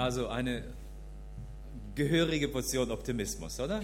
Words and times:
Also 0.00 0.28
eine 0.28 0.62
gehörige 1.94 2.48
Portion 2.48 2.90
Optimismus, 2.90 3.60
oder? 3.60 3.82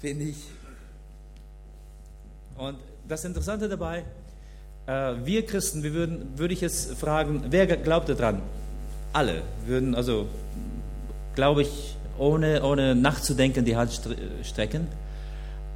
Finde 0.00 0.26
ich. 0.26 0.36
Und 2.56 2.78
das 3.08 3.24
Interessante 3.24 3.68
dabei, 3.68 4.04
äh, 4.86 5.14
wir 5.24 5.44
Christen, 5.44 5.82
wir 5.82 5.94
würden, 5.94 6.38
würde 6.38 6.54
ich 6.54 6.60
jetzt 6.60 6.94
fragen, 6.94 7.46
wer 7.50 7.66
glaubt 7.66 8.08
daran? 8.08 8.40
Alle 9.12 9.42
würden, 9.66 9.96
also 9.96 10.28
glaube 11.34 11.62
ich, 11.62 11.96
ohne, 12.18 12.62
ohne 12.62 12.94
nachzudenken 12.94 13.64
die 13.64 13.74
Hand 13.74 14.00
strecken. 14.44 14.86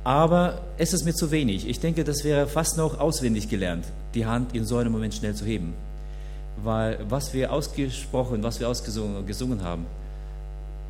Aber 0.05 0.61
es 0.79 0.93
ist 0.93 1.05
mir 1.05 1.15
zu 1.15 1.33
wenig. 1.33 1.67
Ich 1.67 1.81
denke, 1.81 2.05
das 2.05 2.23
wäre 2.23 2.47
fast 2.47 2.77
noch 2.77 3.01
auswendig 3.01 3.49
gelernt, 3.49 3.85
die 4.15 4.27
Hand 4.27 4.55
in 4.55 4.65
so 4.65 4.77
einem 4.77 4.93
Moment 4.93 5.13
schnell 5.13 5.35
zu 5.35 5.45
heben. 5.45 5.75
Weil 6.57 6.99
was 7.09 7.33
wir 7.33 7.53
ausgesprochen, 7.53 8.43
was 8.43 8.61
wir 8.61 8.69
ausgesungen 8.69 9.27
gesungen 9.27 9.63
haben, 9.63 9.87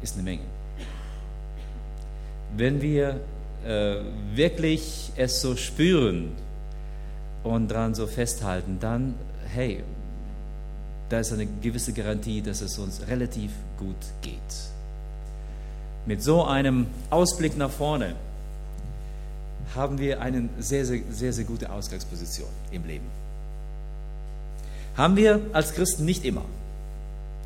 ist 0.02 0.14
eine 0.14 0.22
Menge. 0.22 0.42
Wenn 2.56 2.82
wir 2.82 3.20
äh, 3.64 3.96
wirklich 4.34 5.12
es 5.16 5.40
so 5.40 5.56
spüren 5.56 6.32
und 7.44 7.68
daran 7.68 7.94
so 7.94 8.06
festhalten, 8.06 8.78
dann, 8.80 9.14
hey, 9.54 9.82
da 11.08 11.20
ist 11.20 11.32
eine 11.32 11.46
gewisse 11.46 11.92
Garantie, 11.92 12.42
dass 12.42 12.60
es 12.60 12.78
uns 12.78 13.06
relativ 13.06 13.52
gut 13.78 13.96
geht. 14.22 14.40
Mit 16.06 16.22
so 16.22 16.44
einem 16.44 16.86
Ausblick 17.10 17.56
nach 17.56 17.70
vorne 17.70 18.14
haben 19.74 19.98
wir 19.98 20.20
eine 20.20 20.48
sehr, 20.58 20.84
sehr, 20.84 21.00
sehr, 21.10 21.32
sehr 21.32 21.44
gute 21.44 21.70
Ausgangsposition 21.70 22.48
im 22.70 22.84
Leben. 22.84 23.21
Haben 24.96 25.16
wir 25.16 25.40
als 25.52 25.74
Christen 25.74 26.04
nicht 26.04 26.24
immer. 26.24 26.44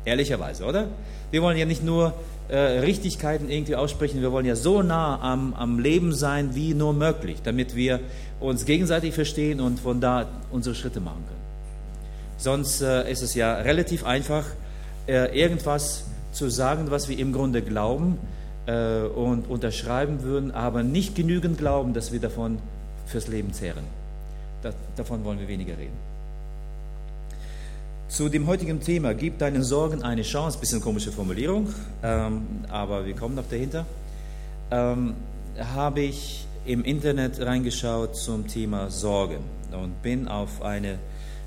Ehrlicherweise, 0.05 0.65
oder? 0.65 0.87
Wir 1.31 1.41
wollen 1.41 1.57
ja 1.57 1.65
nicht 1.65 1.83
nur 1.83 2.13
äh, 2.49 2.57
Richtigkeiten 2.57 3.49
irgendwie 3.49 3.75
aussprechen, 3.75 4.21
wir 4.21 4.31
wollen 4.31 4.45
ja 4.45 4.55
so 4.55 4.81
nah 4.81 5.19
am, 5.21 5.53
am 5.53 5.79
Leben 5.79 6.13
sein 6.13 6.55
wie 6.55 6.73
nur 6.73 6.93
möglich, 6.93 7.37
damit 7.43 7.75
wir 7.75 7.99
uns 8.39 8.65
gegenseitig 8.65 9.13
verstehen 9.13 9.59
und 9.59 9.79
von 9.79 9.99
da 9.99 10.27
unsere 10.51 10.75
Schritte 10.75 11.01
machen 11.01 11.23
können. 11.27 11.41
Sonst 12.37 12.81
äh, 12.81 13.11
ist 13.11 13.21
es 13.21 13.33
ja 13.33 13.55
relativ 13.55 14.05
einfach, 14.05 14.45
äh, 15.07 15.37
irgendwas 15.37 16.05
zu 16.31 16.49
sagen, 16.49 16.89
was 16.89 17.09
wir 17.09 17.17
im 17.19 17.33
Grunde 17.33 17.61
glauben, 17.61 18.17
äh, 18.67 19.01
und 19.01 19.49
unterschreiben 19.49 20.23
würden, 20.23 20.51
aber 20.51 20.83
nicht 20.83 21.15
genügend 21.15 21.57
glauben, 21.57 21.93
dass 21.93 22.11
wir 22.11 22.19
davon 22.19 22.59
fürs 23.05 23.27
Leben 23.27 23.53
zehren. 23.53 23.83
Das, 24.61 24.75
davon 24.95 25.23
wollen 25.23 25.39
wir 25.39 25.47
weniger 25.47 25.77
reden. 25.77 25.97
Zu 28.09 28.29
dem 28.29 28.47
heutigen 28.47 28.79
Thema, 28.79 29.13
gib 29.13 29.37
deinen 29.37 29.63
Sorgen 29.63 30.01
eine 30.01 30.21
Chance, 30.21 30.57
bisschen 30.57 30.79
komische 30.79 31.11
Formulierung, 31.11 31.67
ähm, 32.01 32.41
aber 32.69 33.05
wir 33.05 33.13
kommen 33.13 33.35
noch 33.35 33.47
dahinter, 33.49 33.85
ähm, 34.71 35.13
habe 35.59 35.99
ich 35.99 36.47
im 36.65 36.85
Internet 36.85 37.41
reingeschaut 37.41 38.15
zum 38.15 38.47
Thema 38.47 38.89
Sorgen 38.89 39.39
und 39.73 40.01
bin 40.01 40.29
auf, 40.29 40.61
eine, 40.61 40.99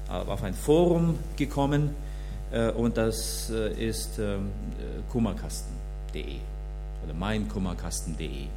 auf 0.09 0.43
ein 0.43 0.53
Forum 0.53 1.19
gekommen 1.35 1.95
äh, 2.53 2.71
und 2.73 2.99
das 2.99 3.51
äh, 3.51 3.89
ist 3.89 4.19
ähm, 4.19 4.51
äh, 4.79 5.11
kummerkasten.de 5.11 6.37
oder 7.05 7.15
meinkummerkasten.de. 7.15 8.49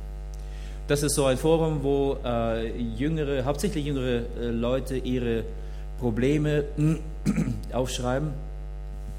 Das 0.90 1.04
ist 1.04 1.16
so 1.16 1.26
ein 1.26 1.38
Forum, 1.38 1.82
wo 1.82 2.18
äh, 2.26 2.78
jüngere, 2.78 3.46
hauptsächlich 3.46 3.86
jüngere 3.86 4.24
äh, 4.38 4.48
Leute 4.50 4.98
ihre 4.98 5.46
Probleme 6.00 6.66
aufschreiben 7.74 8.30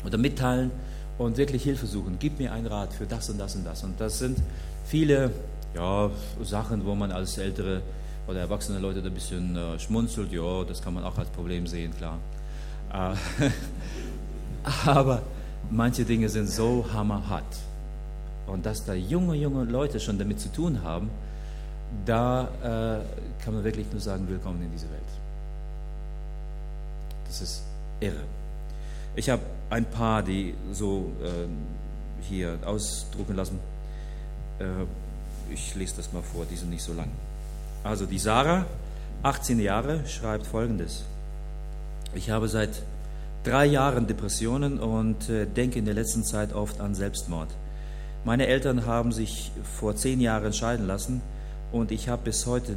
oder 0.05 0.19
mitteilen 0.19 0.70
und 1.19 1.36
wirklich 1.36 1.62
Hilfe 1.62 1.86
suchen. 1.86 2.17
Gib 2.19 2.39
mir 2.39 2.53
einen 2.53 2.67
Rat 2.67 2.92
für 2.92 3.06
das 3.06 3.30
und 3.30 3.39
das 3.39 3.55
und 3.56 3.64
das. 3.64 3.84
Und 3.84 4.00
das 4.00 4.19
sind 4.19 4.39
viele 4.84 5.30
ja, 5.75 6.11
Sachen, 6.42 6.84
wo 6.84 6.95
man 6.95 7.12
als 7.12 7.39
ältere 7.39 7.83
oder 8.27 8.40
erwachsene 8.40 8.79
Leute 8.79 9.01
ein 9.01 9.14
bisschen 9.14 9.57
äh, 9.57 9.79
schmunzelt. 9.79 10.33
Ja, 10.33 10.64
das 10.64 10.83
kann 10.83 10.95
man 10.95 11.05
auch 11.05 11.18
als 11.18 11.29
Problem 11.30 11.67
sehen, 11.67 11.92
klar. 11.96 12.18
Äh, 12.92 13.51
aber 14.89 15.23
manche 15.70 16.05
Dinge 16.05 16.29
sind 16.29 16.48
so 16.48 16.86
hammerhart. 16.92 17.45
Und 18.46 18.67
dass 18.67 18.84
da 18.84 18.95
junge, 18.95 19.34
junge 19.36 19.64
Leute 19.64 20.01
schon 20.01 20.18
damit 20.18 20.40
zu 20.40 20.52
tun 20.52 20.83
haben, 20.83 21.11
da 22.05 22.42
äh, 22.63 23.42
kann 23.42 23.55
man 23.55 23.64
wirklich 23.64 23.86
nur 23.90 24.01
sagen, 24.01 24.29
willkommen 24.29 24.63
in 24.63 24.70
diese 24.70 24.90
Welt. 24.90 25.04
Das 27.27 27.40
ist 27.40 27.62
irre. 28.01 28.24
Ich 29.17 29.30
habe 29.30 29.42
ein 29.70 29.85
paar, 29.85 30.23
die 30.23 30.55
so 30.73 31.12
äh, 31.23 31.46
hier 32.23 32.58
ausdrucken 32.64 33.36
lassen. 33.36 33.58
Äh, 34.58 34.64
ich 35.52 35.74
lese 35.74 35.96
das 35.96 36.13
mal 36.13 36.23
vor, 36.23 36.46
die 36.51 36.57
sind 36.57 36.70
nicht 36.70 36.83
so 36.83 36.92
lang. 36.92 37.11
Also 37.83 38.07
die 38.07 38.18
Sarah, 38.18 38.67
18 39.23 39.61
Jahre, 39.61 40.07
schreibt 40.07 40.46
folgendes. 40.46 41.05
Ich 42.14 42.30
habe 42.30 42.48
seit 42.48 42.83
drei 43.45 43.67
Jahren 43.67 44.07
Depressionen 44.07 44.80
und 44.80 45.29
äh, 45.29 45.46
denke 45.46 45.79
in 45.79 45.84
der 45.84 45.95
letzten 45.95 46.24
Zeit 46.24 46.52
oft 46.52 46.80
an 46.80 46.95
Selbstmord. 46.95 47.48
Meine 48.24 48.46
Eltern 48.46 48.86
haben 48.86 49.13
sich 49.13 49.52
vor 49.79 49.96
zehn 49.96 50.20
Jahren 50.20 50.52
scheiden 50.52 50.86
lassen 50.86 51.20
und 51.73 51.92
ich 51.92 52.08
habe 52.08 52.23
bis 52.24 52.46
heute 52.46 52.74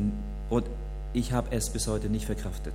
und 0.50 0.66
ich 1.14 1.32
habe 1.32 1.56
es 1.56 1.70
bis 1.70 1.88
heute 1.88 2.10
nicht 2.10 2.26
verkraftet. 2.26 2.74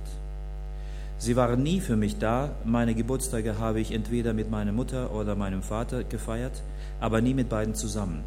Sie 1.17 1.35
waren 1.35 1.63
nie 1.63 1.79
für 1.79 1.95
mich 1.95 2.17
da. 2.17 2.49
Meine 2.65 2.95
Geburtstage 2.95 3.57
habe 3.57 3.79
ich 3.79 3.91
entweder 3.91 4.33
mit 4.33 4.51
meiner 4.51 4.71
Mutter 4.71 5.13
oder 5.13 5.35
meinem 5.35 5.63
Vater 5.63 6.03
gefeiert, 6.03 6.63
aber 6.99 7.21
nie 7.21 7.33
mit 7.33 7.49
beiden 7.49 7.75
zusammen. 7.75 8.23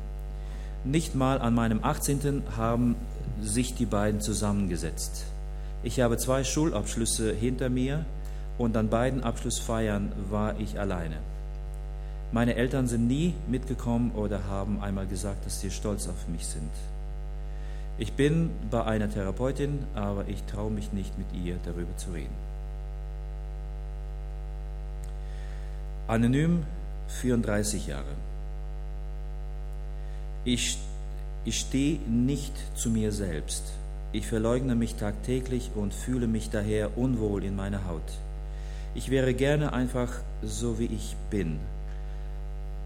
Nicht 0.85 1.15
mal 1.15 1.41
an 1.41 1.55
meinem 1.55 1.83
18. 1.83 2.43
haben 2.57 2.97
sich 3.43 3.75
die 3.75 3.87
beiden 3.87 4.21
zusammengesetzt. 4.21 5.27
Ich 5.83 6.01
habe 6.01 6.17
zwei 6.17 6.45
Schulabschlüsse 6.45 7.33
hinter 7.33 7.69
mir 7.69 8.05
und 8.59 8.77
an 8.77 8.89
beiden 8.89 9.23
Abschlussfeiern 9.23 10.13
war 10.31 10.59
ich 10.59 10.81
alleine. 10.81 11.17
Meine 12.33 12.55
Eltern 12.57 12.87
sind 12.87 13.07
nie 13.07 13.35
mitgekommen 13.47 14.13
oder 14.13 14.47
haben 14.49 14.81
einmal 14.81 15.07
gesagt, 15.07 15.47
dass 15.47 15.61
sie 15.61 15.71
stolz 15.71 16.09
auf 16.09 16.29
mich 16.29 16.47
sind. 16.47 16.71
Ich 17.99 18.13
bin 18.13 18.51
bei 18.71 18.85
einer 18.85 19.11
Therapeutin, 19.11 19.79
aber 19.95 20.29
ich 20.29 20.43
traue 20.45 20.71
mich 20.71 20.93
nicht 20.93 21.17
mit 21.19 21.27
ihr 21.33 21.57
darüber 21.65 21.97
zu 21.97 22.11
reden. 22.11 22.46
Anonym 26.09 26.65
34 27.21 27.89
Jahre. 27.89 28.05
Ich, 30.45 30.79
ich 31.45 31.61
stehe 31.61 31.99
nicht 32.09 32.53
zu 32.77 32.91
mir 32.91 33.13
selbst. 33.13 33.65
Ich 34.13 34.27
verleugne 34.27 34.75
mich 34.75 34.95
tagtäglich 34.95 35.71
und 35.75 35.93
fühle 35.93 36.27
mich 36.27 36.51
daher 36.51 36.97
unwohl 36.97 37.45
in 37.45 37.57
meiner 37.57 37.87
Haut. 37.87 38.11
Ich 38.95 39.11
wäre 39.11 39.35
gerne 39.35 39.73
einfach 39.73 40.13
so, 40.43 40.79
wie 40.79 40.87
ich 40.87 41.17
bin 41.31 41.59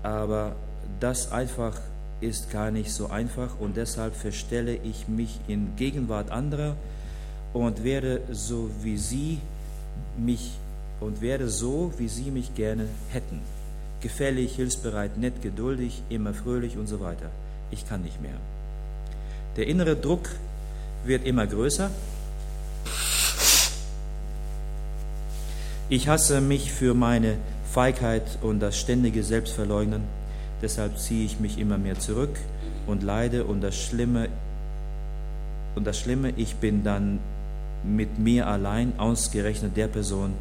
aber 0.03 0.57
das 0.99 1.31
einfach 1.33 1.79
ist 2.21 2.51
gar 2.51 2.71
nicht 2.71 2.93
so 2.93 3.09
einfach 3.09 3.59
und 3.59 3.77
deshalb 3.77 4.15
verstelle 4.15 4.77
ich 4.77 5.09
mich 5.09 5.39
in 5.49 5.77
Gegenwart 5.77 6.31
anderer 6.31 6.77
und 7.53 7.83
werde 7.85 8.23
so 8.31 8.71
wie 8.83 8.97
sie 8.97 9.39
mich 10.19 10.53
und 11.01 11.21
werde 11.21 11.49
so 11.49 11.93
wie 11.99 12.09
sie 12.09 12.31
mich 12.31 12.55
gerne 12.55 12.87
hätten. 13.11 13.41
Gefällig, 14.01 14.55
hilfsbereit, 14.57 15.19
nett, 15.19 15.43
geduldig, 15.43 16.03
immer 16.09 16.33
fröhlich 16.33 16.77
und 16.77 16.87
so 16.87 17.01
weiter. 17.01 17.31
Ich 17.71 17.89
kann 17.89 18.03
nicht 18.03 18.21
mehr. 18.21 18.35
Der 19.57 19.67
innere 19.67 19.97
Druck 19.97 20.29
wird 21.05 21.27
immer 21.27 21.47
größer. 21.47 21.91
Ich 25.89 26.09
hasse 26.09 26.41
mich 26.41 26.73
für 26.73 26.95
meine 26.95 27.37
Feigheit 27.71 28.39
und 28.43 28.61
das 28.61 28.79
ständige 28.79 29.25
Selbstverleugnen. 29.25 30.03
Deshalb 30.63 30.99
ziehe 30.99 31.25
ich 31.25 31.41
mich 31.41 31.59
immer 31.59 31.79
mehr 31.79 31.99
zurück 31.99 32.37
und 32.87 33.03
leide 33.03 33.45
und 33.45 33.61
das 33.61 33.77
Schlimme, 33.77 34.29
und 35.75 35.87
das 35.87 35.99
Schlimme, 35.99 36.33
ich 36.37 36.57
bin 36.57 36.85
dann 36.85 37.19
mit 37.83 38.19
mir 38.19 38.47
allein, 38.47 38.93
ausgerechnet 38.99 39.77
der 39.77 39.89
Person, 39.89 40.35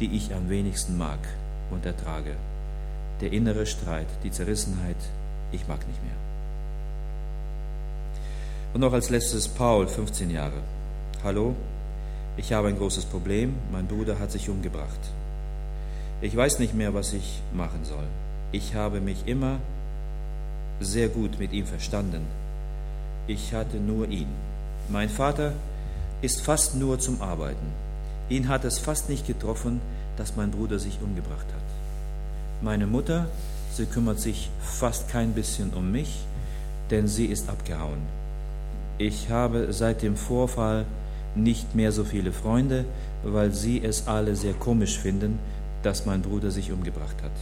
die 0.00 0.14
ich 0.16 0.34
am 0.34 0.48
wenigsten 0.50 0.96
mag 0.98 1.18
und 1.70 1.86
ertrage. 1.86 2.34
Der 3.20 3.32
innere 3.32 3.66
Streit, 3.66 4.08
die 4.22 4.30
Zerrissenheit, 4.30 4.96
ich 5.52 5.66
mag 5.68 5.86
nicht 5.86 6.02
mehr. 6.02 6.12
Und 8.74 8.80
noch 8.80 8.92
als 8.92 9.10
letztes 9.10 9.48
Paul, 9.48 9.88
15 9.88 10.30
Jahre. 10.30 10.60
Hallo, 11.24 11.54
ich 12.36 12.52
habe 12.52 12.68
ein 12.68 12.76
großes 12.76 13.06
Problem, 13.06 13.54
mein 13.72 13.86
Bruder 13.86 14.18
hat 14.18 14.30
sich 14.30 14.50
umgebracht. 14.50 15.00
Ich 16.20 16.36
weiß 16.36 16.58
nicht 16.58 16.74
mehr, 16.74 16.92
was 16.92 17.12
ich 17.12 17.40
machen 17.54 17.84
soll. 17.84 18.06
Ich 18.52 18.74
habe 18.74 19.00
mich 19.00 19.26
immer 19.26 19.58
sehr 20.80 21.08
gut 21.08 21.38
mit 21.38 21.52
ihm 21.52 21.66
verstanden. 21.66 22.26
Ich 23.26 23.54
hatte 23.54 23.78
nur 23.78 24.08
ihn. 24.08 24.28
Mein 24.88 25.08
Vater 25.08 25.52
ist 26.22 26.42
fast 26.42 26.74
nur 26.74 26.98
zum 26.98 27.20
Arbeiten. 27.22 27.85
Ihn 28.28 28.48
hat 28.48 28.64
es 28.64 28.78
fast 28.78 29.08
nicht 29.08 29.26
getroffen, 29.26 29.80
dass 30.16 30.36
mein 30.36 30.50
Bruder 30.50 30.78
sich 30.78 30.98
umgebracht 31.02 31.46
hat. 31.46 32.62
Meine 32.62 32.86
Mutter, 32.86 33.26
sie 33.72 33.86
kümmert 33.86 34.20
sich 34.20 34.50
fast 34.60 35.08
kein 35.08 35.32
bisschen 35.32 35.70
um 35.74 35.92
mich, 35.92 36.24
denn 36.90 37.06
sie 37.06 37.26
ist 37.26 37.48
abgehauen. 37.48 37.98
Ich 38.98 39.30
habe 39.30 39.72
seit 39.72 40.02
dem 40.02 40.16
Vorfall 40.16 40.86
nicht 41.34 41.74
mehr 41.74 41.92
so 41.92 42.04
viele 42.04 42.32
Freunde, 42.32 42.84
weil 43.22 43.52
sie 43.52 43.82
es 43.84 44.08
alle 44.08 44.36
sehr 44.36 44.54
komisch 44.54 44.98
finden, 44.98 45.38
dass 45.82 46.06
mein 46.06 46.22
Bruder 46.22 46.50
sich 46.50 46.72
umgebracht 46.72 47.22
hat. 47.22 47.32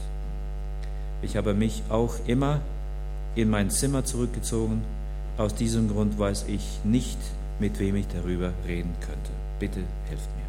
Ich 1.22 1.36
habe 1.36 1.54
mich 1.54 1.82
auch 1.88 2.14
immer 2.26 2.60
in 3.34 3.48
mein 3.48 3.70
Zimmer 3.70 4.04
zurückgezogen. 4.04 4.82
Aus 5.38 5.54
diesem 5.54 5.88
Grund 5.88 6.18
weiß 6.18 6.44
ich 6.48 6.80
nicht, 6.84 7.18
mit 7.58 7.78
wem 7.78 7.96
ich 7.96 8.06
darüber 8.08 8.52
reden 8.66 8.94
könnte. 9.00 9.30
Bitte 9.58 9.80
helft 10.08 10.28
mir. 10.36 10.43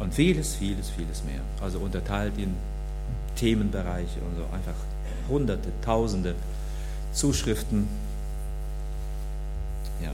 Und 0.00 0.14
vieles, 0.14 0.56
vieles, 0.56 0.88
vieles 0.90 1.22
mehr. 1.24 1.40
Also 1.62 1.78
unterteilt 1.78 2.32
in 2.38 2.54
Themenbereiche 3.36 4.18
und 4.20 4.36
so 4.36 4.44
einfach 4.52 4.74
hunderte, 5.28 5.68
tausende 5.82 6.34
Zuschriften. 7.12 7.86
Ja, 10.02 10.10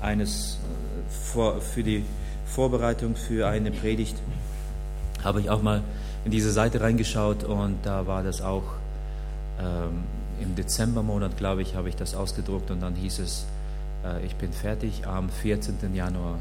eines 0.00 0.58
äh, 1.36 1.60
für 1.60 1.82
die 1.82 2.04
Vorbereitung 2.46 3.14
für 3.14 3.46
eine 3.46 3.70
Predigt 3.70 4.16
habe 5.22 5.40
ich 5.40 5.50
auch 5.50 5.62
mal 5.62 5.82
in 6.24 6.30
diese 6.30 6.50
Seite 6.50 6.80
reingeschaut 6.80 7.44
und 7.44 7.76
da 7.82 8.06
war 8.06 8.22
das 8.22 8.40
auch 8.40 8.64
ähm, 9.60 10.04
im 10.40 10.54
Dezembermonat, 10.54 11.36
glaube 11.36 11.62
ich, 11.62 11.74
habe 11.74 11.88
ich 11.88 11.96
das 11.96 12.14
ausgedruckt 12.14 12.70
und 12.70 12.80
dann 12.80 12.94
hieß 12.94 13.18
es, 13.18 13.46
äh, 14.04 14.24
ich 14.24 14.36
bin 14.36 14.52
fertig, 14.52 15.06
am 15.06 15.28
14. 15.28 15.94
Januar 15.94 16.38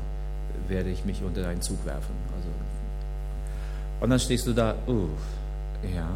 werde 0.68 0.90
ich 0.90 1.06
mich 1.06 1.24
unter 1.24 1.48
einen 1.48 1.62
Zug 1.62 1.86
werfen. 1.86 2.16
Und 4.00 4.10
dann 4.10 4.20
stehst 4.20 4.46
du 4.48 4.54
da, 4.54 4.76
uh, 4.88 5.10
ja, 5.84 6.10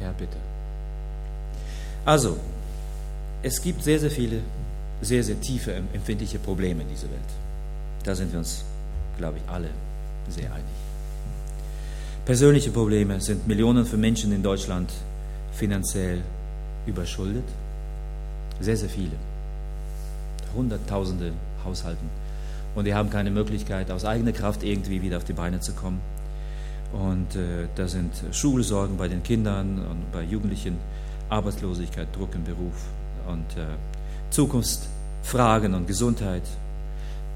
Herr, 0.00 0.12
bitte. 0.12 0.36
Also, 2.04 2.36
es 3.42 3.60
gibt 3.60 3.82
sehr, 3.82 3.98
sehr 3.98 4.10
viele, 4.10 4.40
sehr, 5.02 5.22
sehr 5.22 5.40
tiefe, 5.40 5.74
empfindliche 5.74 6.38
Probleme 6.38 6.82
in 6.82 6.88
dieser 6.88 7.10
Welt. 7.10 7.32
Da 8.04 8.14
sind 8.14 8.32
wir 8.32 8.38
uns, 8.38 8.64
glaube 9.18 9.38
ich, 9.38 9.52
alle 9.52 9.68
sehr 10.28 10.52
einig. 10.52 10.64
Persönliche 12.24 12.70
Probleme 12.70 13.20
sind 13.20 13.46
Millionen 13.46 13.84
von 13.86 14.00
Menschen 14.00 14.32
in 14.32 14.42
Deutschland 14.42 14.90
finanziell 15.52 16.22
überschuldet. 16.86 17.44
Sehr, 18.60 18.76
sehr 18.76 18.88
viele. 18.88 19.12
Hunderttausende 20.54 21.32
Haushalten. 21.64 22.08
Und 22.74 22.84
die 22.84 22.94
haben 22.94 23.10
keine 23.10 23.30
Möglichkeit, 23.30 23.90
aus 23.90 24.04
eigener 24.04 24.32
Kraft 24.32 24.62
irgendwie 24.62 25.02
wieder 25.02 25.18
auf 25.18 25.24
die 25.24 25.32
Beine 25.32 25.60
zu 25.60 25.72
kommen. 25.72 26.00
Und 26.96 27.36
äh, 27.36 27.68
da 27.74 27.88
sind 27.88 28.12
Schulsorgen 28.32 28.96
bei 28.96 29.08
den 29.08 29.22
Kindern 29.22 29.78
und 29.78 30.12
bei 30.12 30.22
Jugendlichen, 30.22 30.78
Arbeitslosigkeit, 31.28 32.08
Druck 32.16 32.34
im 32.34 32.44
Beruf 32.44 32.74
und 33.28 33.60
äh, 33.60 33.66
Zukunftsfragen 34.30 35.74
und 35.74 35.86
Gesundheit. 35.86 36.42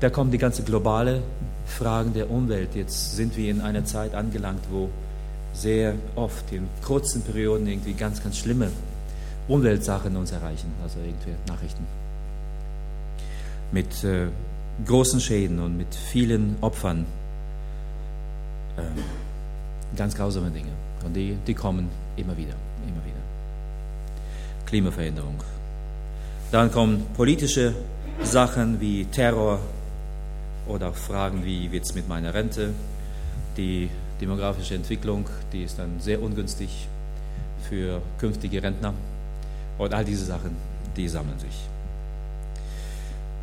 Da 0.00 0.08
kommen 0.08 0.30
die 0.30 0.38
ganze 0.38 0.62
globale 0.62 1.22
Fragen 1.66 2.14
der 2.14 2.30
Umwelt. 2.30 2.74
Jetzt 2.74 3.16
sind 3.16 3.36
wir 3.36 3.50
in 3.50 3.60
einer 3.60 3.84
Zeit 3.84 4.14
angelangt, 4.14 4.62
wo 4.70 4.88
sehr 5.52 5.94
oft 6.14 6.50
in 6.52 6.68
kurzen 6.82 7.22
Perioden 7.22 7.66
irgendwie 7.66 7.92
ganz, 7.92 8.22
ganz 8.22 8.38
schlimme 8.38 8.70
Umweltsachen 9.48 10.16
uns 10.16 10.30
erreichen, 10.30 10.72
also 10.82 10.98
irgendwie 11.00 11.34
Nachrichten. 11.48 11.84
Mit 13.72 14.04
äh, 14.04 14.28
großen 14.86 15.20
Schäden 15.20 15.58
und 15.58 15.76
mit 15.76 15.94
vielen 15.94 16.56
Opfern. 16.60 17.04
Äh, 18.76 18.82
ganz 19.96 20.14
grausame 20.14 20.50
Dinge. 20.50 20.70
Und 21.04 21.14
die, 21.14 21.37
die 21.46 21.54
kommen 21.54 21.88
immer 22.16 22.37
wieder, 22.37 22.54
immer 22.82 23.04
wieder. 23.04 23.20
Klimaveränderung. 24.66 25.42
Dann 26.50 26.70
kommen 26.70 27.06
politische 27.14 27.75
Sachen 28.22 28.81
wie 28.81 29.04
Terror 29.06 29.60
oder 30.66 30.88
auch 30.88 30.94
Fragen 30.94 31.44
wie 31.44 31.70
wird 31.70 31.84
es 31.84 31.94
mit 31.94 32.08
meiner 32.08 32.34
Rente. 32.34 32.72
Die 33.56 33.88
demografische 34.20 34.75
Entwicklung, 34.75 35.26
die 35.52 35.64
ist 35.64 35.78
dann 35.78 36.00
sehr 36.00 36.22
ungünstig 36.22 36.88
für 37.69 38.02
künftige 38.19 38.62
Rentner. 38.62 38.94
Und 39.78 39.94
all 39.94 40.04
diese 40.04 40.25
Sachen, 40.25 40.56
die 40.96 41.08
sammeln 41.08 41.38
sich. 41.38 41.56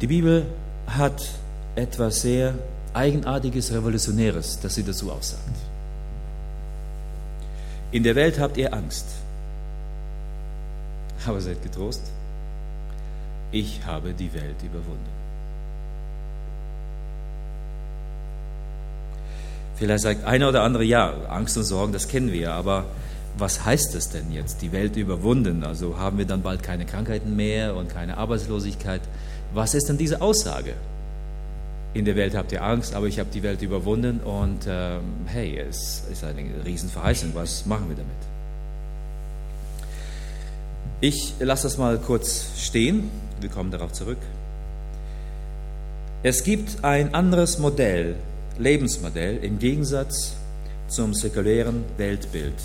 Die 0.02 0.08
Bibel 0.08 0.46
hat 0.86 1.28
etwas 1.76 2.22
sehr 2.22 2.54
Eigenartiges, 2.94 3.72
Revolutionäres, 3.74 4.60
das 4.60 4.76
sie 4.76 4.84
dazu 4.84 5.12
aussagt. 5.12 5.56
In 7.98 8.04
der 8.04 8.14
Welt 8.14 8.38
habt 8.38 8.58
ihr 8.58 8.72
Angst, 8.76 9.08
aber 11.26 11.42
seid 11.42 11.64
getrost, 11.64 12.04
ich 13.52 13.84
habe 13.88 14.14
die 14.14 14.32
Welt 14.36 14.62
überwunden. 14.62 15.10
Vielleicht 19.78 20.04
sagt 20.04 20.26
einer 20.26 20.50
oder 20.50 20.62
andere, 20.62 20.84
ja, 20.84 21.12
Angst 21.28 21.58
und 21.58 21.64
Sorgen, 21.64 21.92
das 21.92 22.08
kennen 22.08 22.32
wir, 22.32 22.54
aber 22.54 22.86
was 23.36 23.66
heißt 23.66 23.96
es 23.96 24.10
denn 24.10 24.32
jetzt, 24.32 24.62
die 24.62 24.72
Welt 24.72 24.96
überwunden? 24.96 25.64
Also 25.64 25.98
haben 25.98 26.20
wir 26.20 26.26
dann 26.26 26.44
bald 26.44 26.62
keine 26.62 26.86
Krankheiten 26.86 27.36
mehr 27.36 27.76
und 27.76 27.90
keine 27.90 28.18
Arbeitslosigkeit? 28.18 29.02
Was 29.56 29.74
ist 29.74 29.90
denn 29.90 29.98
diese 29.98 30.22
Aussage? 30.22 30.76
In 31.98 32.06
der 32.06 32.16
Welt 32.16 32.36
habt 32.36 32.52
ihr 32.52 32.64
Angst, 32.64 32.94
aber 32.94 33.08
ich 33.08 33.18
habe 33.18 33.32
die 33.34 33.42
Welt 33.42 33.64
überwunden 33.64 34.20
und 34.20 34.68
ähm, 34.68 35.02
hey, 35.26 35.58
es 35.58 36.04
ist 36.12 36.24
eine 36.24 36.44
Riesenverheißung. 36.64 37.32
Was 37.34 37.66
machen 37.66 37.90
wir 37.90 37.96
damit? 37.96 38.12
Ich 41.02 41.34
lasse 41.40 41.64
das 41.64 41.80
mal 41.80 41.98
kurz 41.98 42.52
stehen. 42.56 43.10
Wir 43.42 43.50
kommen 43.50 43.72
darauf 43.72 43.94
zurück. 43.94 44.20
Es 46.22 46.44
gibt 46.44 46.84
ein 46.84 47.16
anderes 47.16 47.58
Modell, 47.58 48.14
Lebensmodell 48.60 49.38
im 49.38 49.58
Gegensatz 49.58 50.36
zum 50.90 51.16
säkulären 51.16 51.84
Weltbild. 51.98 52.62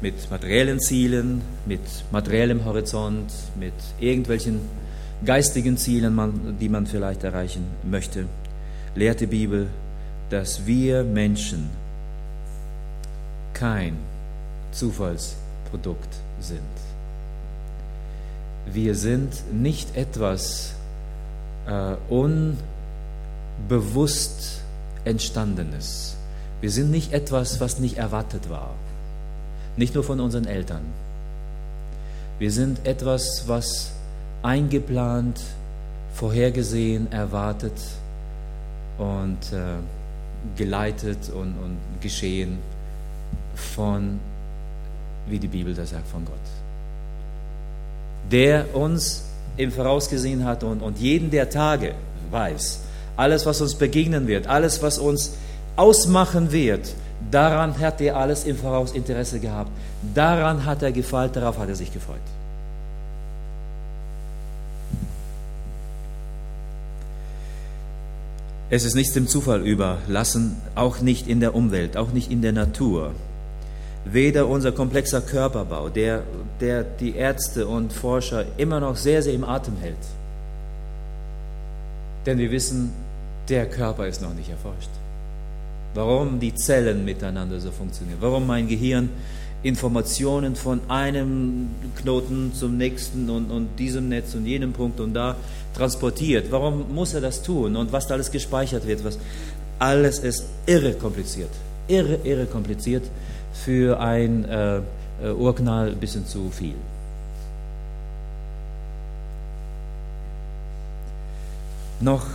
Mit 0.00 0.28
materiellen 0.32 0.80
Zielen, 0.80 1.42
mit 1.64 1.80
materiellem 2.10 2.64
Horizont, 2.64 3.32
mit 3.54 3.74
irgendwelchen 4.00 4.62
geistigen 5.24 5.76
Zielen, 5.76 6.56
die 6.60 6.68
man 6.68 6.86
vielleicht 6.86 7.24
erreichen 7.24 7.64
möchte, 7.84 8.26
lehrt 8.94 9.20
die 9.20 9.26
Bibel, 9.26 9.68
dass 10.30 10.66
wir 10.66 11.04
Menschen 11.04 11.70
kein 13.54 13.96
Zufallsprodukt 14.72 16.08
sind. 16.40 16.60
Wir 18.66 18.94
sind 18.94 19.52
nicht 19.52 19.96
etwas 19.96 20.74
äh, 21.66 21.96
unbewusst 23.68 24.62
Entstandenes. 25.04 26.16
Wir 26.60 26.70
sind 26.70 26.90
nicht 26.90 27.12
etwas, 27.12 27.60
was 27.60 27.78
nicht 27.80 27.98
erwartet 27.98 28.48
war. 28.48 28.70
Nicht 29.76 29.94
nur 29.94 30.04
von 30.04 30.20
unseren 30.20 30.46
Eltern. 30.46 30.84
Wir 32.38 32.52
sind 32.52 32.86
etwas, 32.86 33.44
was 33.46 33.92
eingeplant, 34.42 35.40
vorhergesehen, 36.14 37.10
erwartet 37.12 37.80
und 38.98 39.38
äh, 39.52 39.76
geleitet 40.56 41.30
und, 41.30 41.54
und 41.58 41.78
geschehen 42.00 42.58
von, 43.54 44.20
wie 45.26 45.38
die 45.38 45.48
Bibel 45.48 45.74
das 45.74 45.90
sagt, 45.90 46.08
von 46.08 46.24
Gott. 46.24 46.34
Der 48.30 48.74
uns 48.74 49.24
im 49.56 49.70
Vorausgesehen 49.70 50.44
hat 50.44 50.64
und, 50.64 50.82
und 50.82 50.98
jeden 50.98 51.30
der 51.30 51.48
Tage 51.50 51.94
weiß, 52.30 52.80
alles, 53.16 53.46
was 53.46 53.60
uns 53.60 53.74
begegnen 53.74 54.26
wird, 54.26 54.46
alles, 54.46 54.82
was 54.82 54.98
uns 54.98 55.34
ausmachen 55.76 56.50
wird, 56.52 56.94
daran 57.30 57.78
hat 57.78 58.00
er 58.00 58.16
alles 58.16 58.44
im 58.44 58.56
Voraus 58.56 58.92
Interesse 58.92 59.38
gehabt. 59.38 59.70
Daran 60.14 60.64
hat 60.64 60.82
er 60.82 60.92
gefeilt, 60.92 61.36
darauf 61.36 61.58
hat 61.58 61.68
er 61.68 61.76
sich 61.76 61.92
gefreut. 61.92 62.20
Es 68.74 68.86
ist 68.86 68.94
nichts 68.94 69.12
dem 69.12 69.28
Zufall 69.28 69.66
überlassen, 69.66 70.56
auch 70.74 71.02
nicht 71.02 71.28
in 71.28 71.40
der 71.40 71.54
Umwelt, 71.54 71.98
auch 71.98 72.10
nicht 72.14 72.30
in 72.30 72.40
der 72.40 72.52
Natur. 72.52 73.12
Weder 74.06 74.48
unser 74.48 74.72
komplexer 74.72 75.20
Körperbau, 75.20 75.90
der, 75.90 76.22
der 76.58 76.82
die 76.82 77.14
Ärzte 77.14 77.66
und 77.66 77.92
Forscher 77.92 78.46
immer 78.56 78.80
noch 78.80 78.96
sehr, 78.96 79.20
sehr 79.22 79.34
im 79.34 79.44
Atem 79.44 79.76
hält. 79.76 80.04
Denn 82.24 82.38
wir 82.38 82.50
wissen, 82.50 82.94
der 83.50 83.68
Körper 83.68 84.06
ist 84.06 84.22
noch 84.22 84.32
nicht 84.32 84.48
erforscht. 84.48 84.88
Warum 85.92 86.40
die 86.40 86.54
Zellen 86.54 87.04
miteinander 87.04 87.60
so 87.60 87.72
funktionieren, 87.72 88.22
warum 88.22 88.46
mein 88.46 88.68
Gehirn 88.68 89.10
Informationen 89.62 90.56
von 90.56 90.80
einem 90.88 91.68
Knoten 91.96 92.52
zum 92.54 92.76
nächsten 92.76 93.30
und, 93.30 93.50
und 93.50 93.78
diesem 93.78 94.08
Netz 94.08 94.34
und 94.34 94.46
jenem 94.46 94.72
Punkt 94.72 94.98
und 95.00 95.14
da 95.14 95.36
transportiert. 95.74 96.50
Warum 96.50 96.94
muss 96.94 97.14
er 97.14 97.20
das 97.20 97.42
tun 97.42 97.76
und 97.76 97.92
was 97.92 98.06
da 98.06 98.14
alles 98.14 98.30
gespeichert 98.30 98.86
wird? 98.86 99.04
Was, 99.04 99.18
alles 99.78 100.18
ist 100.18 100.46
irre 100.66 100.94
kompliziert. 100.94 101.50
Irre, 101.88 102.18
irre 102.24 102.46
kompliziert. 102.46 103.04
für 103.52 104.00
ein 104.00 104.44
äh, 104.44 104.78
äh, 105.22 105.30
Urknall 105.32 105.90
ein 105.90 105.98
bisschen 105.98 106.26
zu 106.26 106.50
viel. 106.50 106.74
Noch 112.00 112.26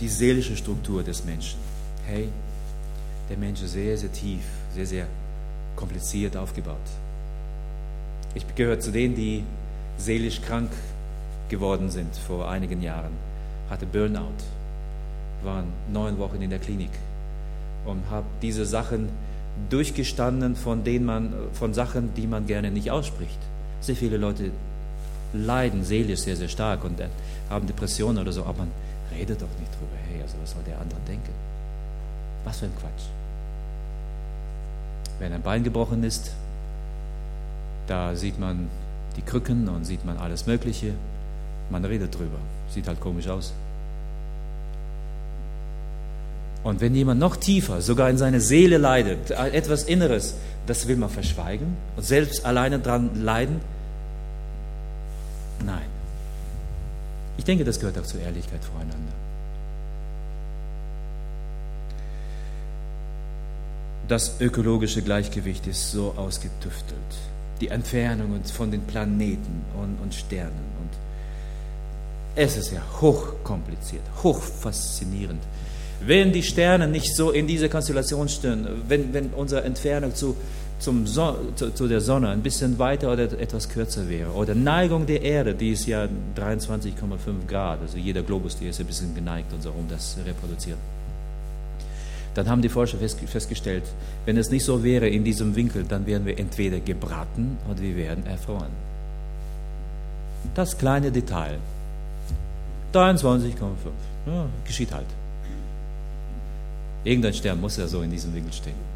die 0.00 0.08
seelische 0.08 0.56
Struktur 0.56 1.02
des 1.02 1.24
Menschen. 1.24 1.58
Hey, 2.06 2.28
der 3.30 3.38
Mensch 3.38 3.62
ist 3.62 3.72
sehr, 3.72 3.96
sehr 3.96 4.12
tief, 4.12 4.42
sehr, 4.74 4.86
sehr 4.86 5.06
kompliziert 5.76 6.36
aufgebaut. 6.36 6.76
Ich 8.34 8.44
gehöre 8.54 8.80
zu 8.80 8.90
denen, 8.92 9.14
die 9.14 9.44
seelisch 9.98 10.40
krank 10.40 10.70
geworden 11.48 11.90
sind 11.90 12.16
vor 12.16 12.48
einigen 12.48 12.82
Jahren, 12.82 13.12
hatte 13.68 13.86
Burnout, 13.86 14.42
waren 15.42 15.66
neun 15.92 16.18
Wochen 16.18 16.40
in 16.40 16.50
der 16.50 16.58
Klinik 16.58 16.90
und 17.84 18.02
habe 18.10 18.26
diese 18.40 18.64
Sachen 18.64 19.10
durchgestanden, 19.68 20.56
von 20.56 20.82
denen 20.82 21.04
man, 21.04 21.32
von 21.52 21.74
Sachen, 21.74 22.14
die 22.14 22.26
man 22.26 22.46
gerne 22.46 22.70
nicht 22.70 22.90
ausspricht. 22.90 23.38
Sehr 23.80 23.96
viele 23.96 24.16
Leute 24.16 24.50
leiden 25.34 25.84
seelisch 25.84 26.20
sehr, 26.20 26.36
sehr 26.36 26.48
stark 26.48 26.84
und 26.84 27.00
haben 27.50 27.66
Depressionen 27.66 28.18
oder 28.18 28.32
so, 28.32 28.42
aber 28.42 28.58
man 28.58 28.70
redet 29.10 29.40
doch 29.40 29.48
nicht 29.58 29.72
drüber. 29.72 29.96
Hey, 30.10 30.22
also 30.22 30.36
was 30.42 30.52
soll 30.52 30.62
der 30.66 30.80
andere 30.80 31.00
denken? 31.06 31.32
Was 32.44 32.60
für 32.60 32.66
ein 32.66 32.72
Quatsch. 32.78 33.08
Wenn 35.18 35.32
ein 35.32 35.42
Bein 35.42 35.62
gebrochen 35.64 36.04
ist, 36.04 36.32
da 37.86 38.14
sieht 38.14 38.38
man 38.38 38.68
die 39.16 39.22
Krücken 39.22 39.68
und 39.68 39.84
sieht 39.84 40.04
man 40.04 40.16
alles 40.16 40.46
Mögliche. 40.46 40.94
Man 41.70 41.84
redet 41.84 42.14
drüber. 42.14 42.38
Sieht 42.70 42.88
halt 42.88 43.00
komisch 43.00 43.28
aus. 43.28 43.52
Und 46.64 46.80
wenn 46.80 46.94
jemand 46.94 47.20
noch 47.20 47.36
tiefer, 47.36 47.82
sogar 47.82 48.08
in 48.08 48.18
seine 48.18 48.40
Seele 48.40 48.78
leidet, 48.78 49.30
etwas 49.30 49.82
Inneres, 49.84 50.36
das 50.66 50.86
will 50.86 50.96
man 50.96 51.10
verschweigen 51.10 51.76
und 51.96 52.04
selbst 52.04 52.44
alleine 52.44 52.78
dran 52.78 53.22
leiden? 53.22 53.60
Nein. 55.64 55.86
Ich 57.36 57.44
denke, 57.44 57.64
das 57.64 57.80
gehört 57.80 57.98
auch 57.98 58.06
zur 58.06 58.20
Ehrlichkeit 58.20 58.62
voreinander. 58.64 59.12
Das 64.08 64.40
ökologische 64.40 65.02
Gleichgewicht 65.02 65.66
ist 65.66 65.92
so 65.92 66.14
ausgetüftelt. 66.16 66.98
Die 67.60 67.68
Entfernungen 67.68 68.44
von 68.44 68.70
den 68.70 68.82
Planeten 68.82 69.64
und, 69.80 69.98
und 70.02 70.14
Sternen. 70.14 70.72
Und 70.80 70.90
es 72.34 72.56
ist 72.56 72.72
ja 72.72 72.82
hochkompliziert, 73.00 74.02
hochfaszinierend. 74.22 75.42
Wenn 76.04 76.32
die 76.32 76.42
Sterne 76.42 76.88
nicht 76.88 77.14
so 77.14 77.30
in 77.30 77.46
diese 77.46 77.68
Konstellation 77.68 78.28
stehen, 78.28 78.66
wenn, 78.88 79.14
wenn 79.14 79.26
unsere 79.28 79.62
Entfernung 79.62 80.14
zu, 80.14 80.36
zum 80.80 81.06
so 81.06 81.36
zu, 81.54 81.70
zu, 81.70 81.86
der 81.86 82.00
Sonne 82.00 82.30
ein 82.30 82.42
bisschen 82.42 82.78
weiter 82.80 83.12
oder 83.12 83.24
etwas 83.38 83.68
kürzer 83.68 84.08
wäre, 84.08 84.32
oder 84.32 84.56
Neigung 84.56 85.06
der 85.06 85.22
Erde, 85.22 85.54
die 85.54 85.70
ist 85.70 85.86
ja 85.86 86.08
23,5 86.36 87.46
Grad, 87.46 87.80
also 87.82 87.98
jeder 87.98 88.22
Globus, 88.22 88.58
der 88.58 88.70
ist 88.70 88.80
ein 88.80 88.86
bisschen 88.86 89.14
geneigt 89.14 89.52
und 89.52 89.62
so, 89.62 89.70
um 89.70 89.88
das 89.88 90.16
reproduziert. 90.26 90.78
Dann 92.34 92.48
haben 92.48 92.62
die 92.62 92.68
Forscher 92.68 92.98
festgestellt, 92.98 93.84
wenn 94.24 94.36
es 94.38 94.50
nicht 94.50 94.64
so 94.64 94.82
wäre 94.82 95.08
in 95.08 95.22
diesem 95.22 95.54
Winkel, 95.54 95.84
dann 95.84 96.06
wären 96.06 96.24
wir 96.24 96.38
entweder 96.38 96.80
gebraten 96.80 97.58
oder 97.70 97.80
wir 97.80 97.96
werden 97.96 98.26
erfroren. 98.26 98.70
Das 100.54 100.76
kleine 100.78 101.12
Detail. 101.12 101.58
23,5. 102.94 103.54
Ja, 104.26 104.46
geschieht 104.64 104.92
halt. 104.92 105.06
Irgendein 107.04 107.34
Stern 107.34 107.60
muss 107.60 107.76
ja 107.76 107.86
so 107.86 108.02
in 108.02 108.10
diesem 108.10 108.34
Winkel 108.34 108.52
stehen. 108.52 108.92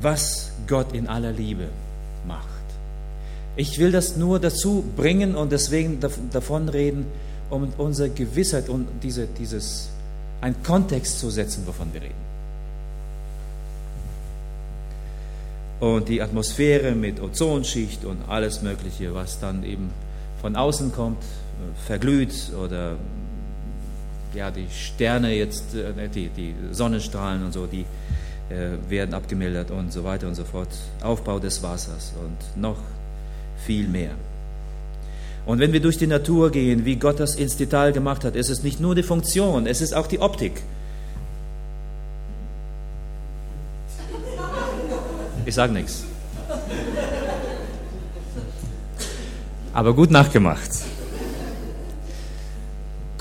Was 0.00 0.52
Gott 0.66 0.92
in 0.92 1.06
aller 1.06 1.32
Liebe 1.32 1.68
macht. 2.26 2.48
Ich 3.54 3.78
will 3.78 3.92
das 3.92 4.16
nur 4.16 4.40
dazu 4.40 4.84
bringen 4.96 5.34
und 5.34 5.52
deswegen 5.52 5.98
davon 6.32 6.68
reden, 6.68 7.06
um 7.50 7.68
unsere 7.76 8.08
Gewissheit 8.08 8.68
und 8.68 8.88
diese, 9.02 9.26
dieses, 9.26 9.91
einen 10.42 10.62
Kontext 10.62 11.18
zu 11.18 11.30
setzen, 11.30 11.66
wovon 11.66 11.94
wir 11.94 12.02
reden. 12.02 12.32
Und 15.80 16.08
die 16.08 16.20
Atmosphäre 16.20 16.92
mit 16.92 17.20
Ozonschicht 17.20 18.04
und 18.04 18.28
alles 18.28 18.62
Mögliche, 18.62 19.14
was 19.14 19.40
dann 19.40 19.64
eben 19.64 19.90
von 20.40 20.54
außen 20.54 20.92
kommt, 20.92 21.22
verglüht 21.86 22.52
oder 22.62 22.96
ja, 24.34 24.50
die 24.50 24.66
Sterne 24.70 25.32
jetzt, 25.34 25.74
äh, 25.74 26.08
die, 26.08 26.28
die 26.28 26.54
Sonnenstrahlen 26.70 27.44
und 27.44 27.52
so, 27.52 27.66
die 27.66 27.84
äh, 28.48 28.78
werden 28.88 29.14
abgemildert 29.14 29.70
und 29.70 29.92
so 29.92 30.04
weiter 30.04 30.26
und 30.26 30.34
so 30.34 30.44
fort. 30.44 30.68
Aufbau 31.02 31.38
des 31.38 31.62
Wassers 31.62 32.12
und 32.22 32.60
noch 32.60 32.78
viel 33.64 33.88
mehr. 33.88 34.12
Und 35.44 35.58
wenn 35.58 35.72
wir 35.72 35.80
durch 35.80 35.98
die 35.98 36.06
Natur 36.06 36.50
gehen, 36.50 36.84
wie 36.84 36.96
Gott 36.96 37.18
das 37.18 37.34
ins 37.34 37.56
Detail 37.56 37.92
gemacht 37.92 38.24
hat, 38.24 38.36
ist 38.36 38.48
es 38.48 38.62
nicht 38.62 38.80
nur 38.80 38.94
die 38.94 39.02
Funktion, 39.02 39.66
es 39.66 39.80
ist 39.80 39.92
auch 39.94 40.06
die 40.06 40.20
Optik. 40.20 40.62
Ich 45.44 45.54
sage 45.54 45.72
nichts. 45.72 46.04
Aber 49.74 49.94
gut 49.94 50.10
nachgemacht 50.10 50.70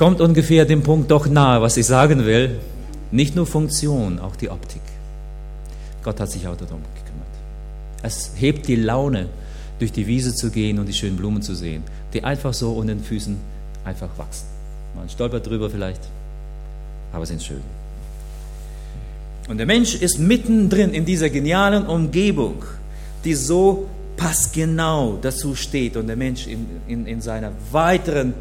kommt 0.02 0.20
ungefähr 0.20 0.66
dem 0.66 0.82
Punkt 0.82 1.12
doch 1.12 1.28
nahe, 1.28 1.62
was 1.62 1.78
ich 1.78 1.86
sagen 1.86 2.26
will. 2.26 2.58
Nicht 3.12 3.36
nur 3.36 3.46
Funktion, 3.46 4.18
auch 4.18 4.36
die 4.36 4.50
Optik. 4.50 4.82
Gott 6.04 6.20
hat 6.20 6.32
sich 6.32 6.48
auch 6.48 6.58
darum 6.58 6.82
gekümmert. 6.96 7.30
Es 8.02 8.32
hebt 8.36 8.68
die 8.68 8.78
Laune, 8.78 9.28
durch 9.78 9.92
die 9.92 10.08
Wiese 10.08 10.34
zu 10.34 10.50
gehen 10.50 10.80
und 10.80 10.88
die 10.88 10.94
schönen 10.94 11.18
Blumen 11.18 11.44
zu 11.44 11.54
sehen, 11.54 11.84
die 12.14 12.24
einfach 12.24 12.54
so 12.54 12.74
unter 12.74 12.94
den 12.94 13.04
Füßen 13.04 13.38
einfach 13.86 14.10
wachsen. 14.18 14.46
Man 14.96 15.10
stolpert 15.10 15.48
drüber 15.48 15.70
vielleicht, 15.70 16.02
aber 17.14 17.26
sind 17.26 17.42
schön. 17.42 17.62
Und 19.48 19.58
der 19.58 19.66
Mensch 19.66 19.96
ist 19.96 20.20
mittendrin 20.20 20.94
in 20.94 21.06
dieser 21.06 21.30
genialen 21.30 21.86
Umgebung, 21.86 22.64
die 23.24 23.34
so 23.34 23.88
passgenau 24.18 25.18
dazu 25.22 25.56
steht 25.56 25.98
und 25.98 26.08
der 26.08 26.16
Mensch 26.16 26.48
in, 26.48 26.66
in, 26.88 27.08
in 27.08 27.22
seiner 27.22 27.52
weiteren 27.72 28.34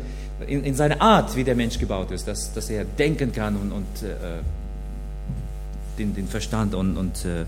in, 0.46 0.64
in 0.64 0.74
seiner 0.74 1.00
Art, 1.00 1.36
wie 1.36 1.44
der 1.44 1.54
Mensch 1.54 1.78
gebaut 1.78 2.10
ist, 2.10 2.26
dass, 2.26 2.52
dass 2.52 2.70
er 2.70 2.84
denken 2.84 3.32
kann 3.32 3.56
und, 3.56 3.72
und 3.72 4.02
äh, 4.02 4.40
den, 5.98 6.14
den 6.14 6.28
Verstand 6.28 6.74
und, 6.74 6.96
und 6.96 7.24
äh, 7.24 7.44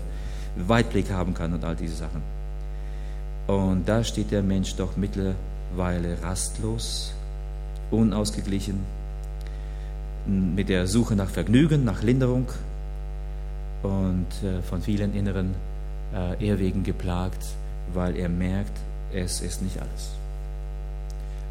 Weitblick 0.67 1.09
haben 1.11 1.33
kann 1.33 1.53
und 1.53 1.63
all 1.63 1.75
diese 1.75 1.95
Sachen. 1.95 2.21
Und 3.47 3.87
da 3.87 4.03
steht 4.03 4.31
der 4.31 4.43
Mensch 4.43 4.75
doch 4.75 4.95
mittlerweile 4.95 5.35
rastlos, 5.77 7.13
unausgeglichen, 7.91 8.79
mit 10.27 10.69
der 10.69 10.87
Suche 10.87 11.15
nach 11.15 11.29
Vergnügen, 11.29 11.83
nach 11.83 12.01
Linderung 12.01 12.47
und 13.83 14.27
äh, 14.43 14.61
von 14.61 14.81
vielen 14.81 15.13
inneren 15.13 15.53
äh, 16.13 16.45
Irrwegen 16.45 16.83
geplagt, 16.83 17.43
weil 17.93 18.15
er 18.15 18.29
merkt, 18.29 18.77
es 19.13 19.41
ist 19.41 19.61
nicht 19.61 19.79
alles. 19.79 20.11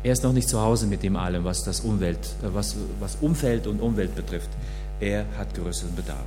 Er 0.03 0.13
ist 0.13 0.25
noch 0.25 0.33
nicht 0.33 0.49
zu 0.49 0.61
Hause 0.61 0.87
mit 0.87 1.03
dem 1.03 1.17
allem, 1.17 1.45
was 1.45 1.63
das 1.63 1.81
Umwelt, 1.81 2.35
was, 2.43 2.77
was 2.99 3.17
Umfeld 3.21 3.67
und 3.67 3.81
Umwelt 3.81 4.15
betrifft. 4.17 4.49
Er 4.99 5.27
hat 5.39 5.55
größeren 5.55 5.95
Bedarf. 5.95 6.27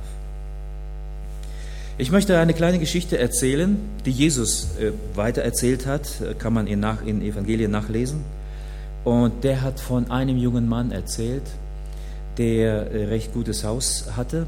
Ich 1.98 2.10
möchte 2.10 2.38
eine 2.38 2.52
kleine 2.52 2.78
Geschichte 2.78 3.16
erzählen, 3.16 3.78
die 4.04 4.10
Jesus 4.10 4.76
äh, 4.78 4.92
weiter 5.14 5.40
erzählt 5.40 5.86
hat, 5.86 6.06
kann 6.38 6.52
man 6.52 6.66
in, 6.66 6.78
nach, 6.78 7.02
in 7.02 7.22
Evangelien 7.22 7.70
nachlesen. 7.70 8.20
Und 9.02 9.44
der 9.44 9.62
hat 9.62 9.80
von 9.80 10.10
einem 10.10 10.36
jungen 10.36 10.68
Mann 10.68 10.92
erzählt, 10.92 11.44
der 12.36 12.92
äh, 12.92 13.06
recht 13.06 13.32
gutes 13.32 13.64
Haus 13.64 14.10
hatte. 14.14 14.46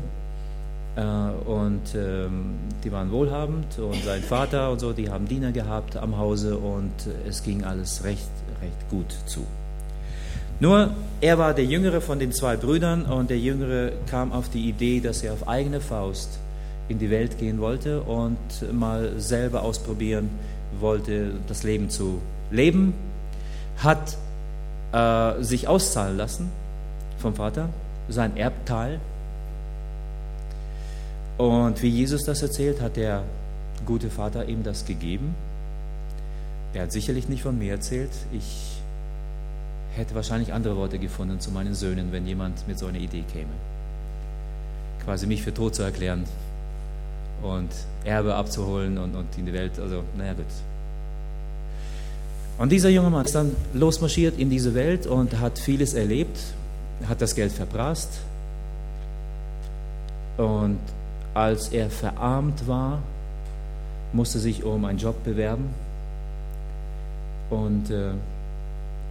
Äh, 0.94 1.00
und 1.48 1.94
ähm, 1.94 2.56
die 2.84 2.92
waren 2.92 3.10
wohlhabend 3.10 3.78
und 3.78 4.04
sein 4.04 4.22
Vater 4.22 4.70
und 4.70 4.80
so, 4.80 4.92
die 4.92 5.08
haben 5.08 5.26
Diener 5.26 5.50
gehabt 5.50 5.96
am 5.96 6.18
Hause 6.18 6.58
und 6.58 6.92
es 7.26 7.42
ging 7.42 7.64
alles 7.64 8.04
recht 8.04 8.28
recht 8.60 8.90
gut 8.90 9.14
zu. 9.24 9.46
Nur 10.60 10.90
er 11.22 11.38
war 11.38 11.54
der 11.54 11.64
jüngere 11.64 12.02
von 12.02 12.18
den 12.18 12.32
zwei 12.32 12.56
Brüdern 12.56 13.06
und 13.06 13.30
der 13.30 13.38
jüngere 13.38 13.92
kam 14.10 14.32
auf 14.32 14.50
die 14.50 14.68
Idee, 14.68 15.00
dass 15.00 15.22
er 15.22 15.32
auf 15.32 15.48
eigene 15.48 15.80
Faust 15.80 16.40
in 16.88 16.98
die 16.98 17.10
Welt 17.10 17.38
gehen 17.38 17.60
wollte 17.60 18.02
und 18.02 18.38
mal 18.72 19.12
selber 19.18 19.62
ausprobieren 19.62 20.30
wollte, 20.80 21.32
das 21.46 21.62
Leben 21.62 21.90
zu 21.90 22.20
leben, 22.50 22.94
hat 23.78 24.16
äh, 24.92 25.42
sich 25.42 25.68
auszahlen 25.68 26.16
lassen 26.16 26.50
vom 27.18 27.34
Vater, 27.34 27.68
sein 28.08 28.36
Erbteil. 28.36 29.00
Und 31.36 31.82
wie 31.82 31.88
Jesus 31.88 32.24
das 32.24 32.42
erzählt, 32.42 32.80
hat 32.80 32.96
der 32.96 33.22
gute 33.86 34.10
Vater 34.10 34.46
ihm 34.46 34.62
das 34.64 34.84
gegeben 34.84 35.34
er 36.74 36.82
hat 36.82 36.92
sicherlich 36.92 37.28
nicht 37.28 37.42
von 37.42 37.58
mir 37.58 37.72
erzählt. 37.72 38.10
Ich 38.32 38.80
hätte 39.94 40.14
wahrscheinlich 40.14 40.52
andere 40.52 40.76
Worte 40.76 40.98
gefunden 40.98 41.40
zu 41.40 41.50
meinen 41.50 41.74
Söhnen, 41.74 42.12
wenn 42.12 42.26
jemand 42.26 42.68
mit 42.68 42.78
so 42.78 42.86
einer 42.86 42.98
Idee 42.98 43.24
käme. 43.32 43.50
Quasi 45.04 45.26
mich 45.26 45.42
für 45.42 45.54
tot 45.54 45.74
zu 45.74 45.82
erklären 45.82 46.24
und 47.42 47.68
Erbe 48.04 48.34
abzuholen 48.34 48.98
und, 48.98 49.14
und 49.14 49.26
in 49.36 49.46
die 49.46 49.52
Welt. 49.52 49.78
Also, 49.78 50.02
naja, 50.16 50.34
gut. 50.34 50.46
Und 52.58 52.72
dieser 52.72 52.88
junge 52.88 53.10
Mann 53.10 53.24
ist 53.24 53.34
dann 53.34 53.54
losmarschiert 53.72 54.38
in 54.38 54.50
diese 54.50 54.74
Welt 54.74 55.06
und 55.06 55.38
hat 55.38 55.58
vieles 55.58 55.94
erlebt, 55.94 56.38
hat 57.08 57.20
das 57.22 57.34
Geld 57.34 57.52
verprasst. 57.52 58.18
Und 60.36 60.80
als 61.34 61.68
er 61.68 61.88
verarmt 61.88 62.66
war, 62.66 62.98
musste 64.12 64.38
sich 64.38 64.64
um 64.64 64.84
einen 64.84 64.98
Job 64.98 65.22
bewerben 65.22 65.68
und 67.50 67.90
äh, 67.90 68.10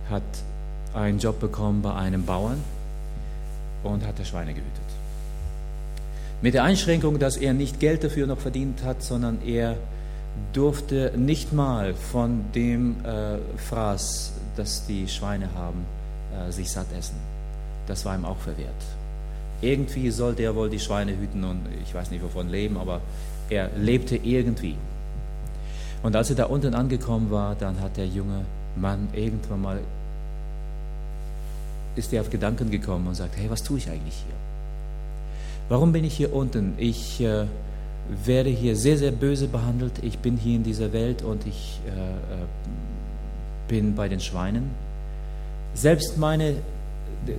hat 0.10 0.24
einen 0.94 1.20
Job 1.20 1.40
bekommen 1.40 1.82
bei 1.82 1.94
einem 1.94 2.26
Bauern 2.26 2.62
und 3.84 4.06
hat 4.06 4.20
das 4.20 4.28
Schweine 4.28 4.54
gehütet. 4.54 4.87
Mit 6.42 6.54
der 6.54 6.64
Einschränkung, 6.64 7.18
dass 7.18 7.36
er 7.36 7.54
nicht 7.54 7.80
Geld 7.80 8.04
dafür 8.04 8.28
noch 8.28 8.38
verdient 8.38 8.84
hat, 8.84 9.02
sondern 9.02 9.40
er 9.44 9.76
durfte 10.54 11.14
nicht 11.18 11.52
mal 11.52 11.96
von 11.96 12.46
dem 12.54 13.04
äh, 13.04 13.38
Fraß, 13.58 14.34
das 14.56 14.86
die 14.86 15.08
Schweine 15.08 15.50
haben, 15.56 15.86
äh, 16.32 16.52
sich 16.52 16.70
satt 16.70 16.88
essen. 16.98 17.16
Das 17.88 18.06
war 18.06 18.16
ihm 18.16 18.24
auch 18.24 18.38
verwehrt. 18.38 18.70
Irgendwie 19.62 20.12
sollte 20.12 20.44
er 20.44 20.56
wohl 20.56 20.70
die 20.70 20.80
Schweine 20.80 21.18
hüten 21.18 21.44
und 21.44 21.62
ich 21.84 21.94
weiß 21.96 22.12
nicht 22.12 22.24
wovon 22.24 22.50
leben, 22.50 22.78
aber 22.78 23.02
er 23.50 23.72
lebte 23.76 24.16
irgendwie. 24.18 24.76
Und 26.04 26.16
als 26.16 26.30
er 26.30 26.36
da 26.36 26.46
unten 26.46 26.76
angekommen 26.76 27.32
war, 27.32 27.56
dann 27.56 27.82
hat 27.82 27.98
der 27.98 28.06
junge 28.06 28.46
Mann 28.76 29.10
irgendwann 29.14 29.62
mal, 29.62 29.80
ist 31.96 32.14
er 32.14 32.22
auf 32.22 32.30
Gedanken 32.30 32.70
gekommen 32.70 33.08
und 33.08 33.16
sagt, 33.16 33.36
hey, 33.38 33.50
was 33.50 33.64
tue 33.64 33.80
ich 33.80 33.90
eigentlich 33.90 34.14
hier? 34.14 34.47
Warum 35.70 35.92
bin 35.92 36.04
ich 36.04 36.16
hier 36.16 36.34
unten? 36.34 36.74
Ich 36.78 37.20
äh, 37.22 37.46
werde 38.26 38.50
hier 38.50 38.76
sehr, 38.76 38.98
sehr 38.98 39.12
böse 39.12 39.48
behandelt. 39.48 39.94
Ich 40.02 40.20
bin 40.20 40.38
hier 40.38 40.56
in 40.56 40.64
dieser 40.64 40.94
Welt 40.94 41.24
und 41.24 41.46
ich 41.46 41.80
äh, 41.86 41.92
äh, 41.92 42.46
bin 43.68 43.96
bei 43.96 44.08
den 44.08 44.20
Schweinen. 44.20 44.72
Selbst 45.74 46.18
meine, 46.18 46.56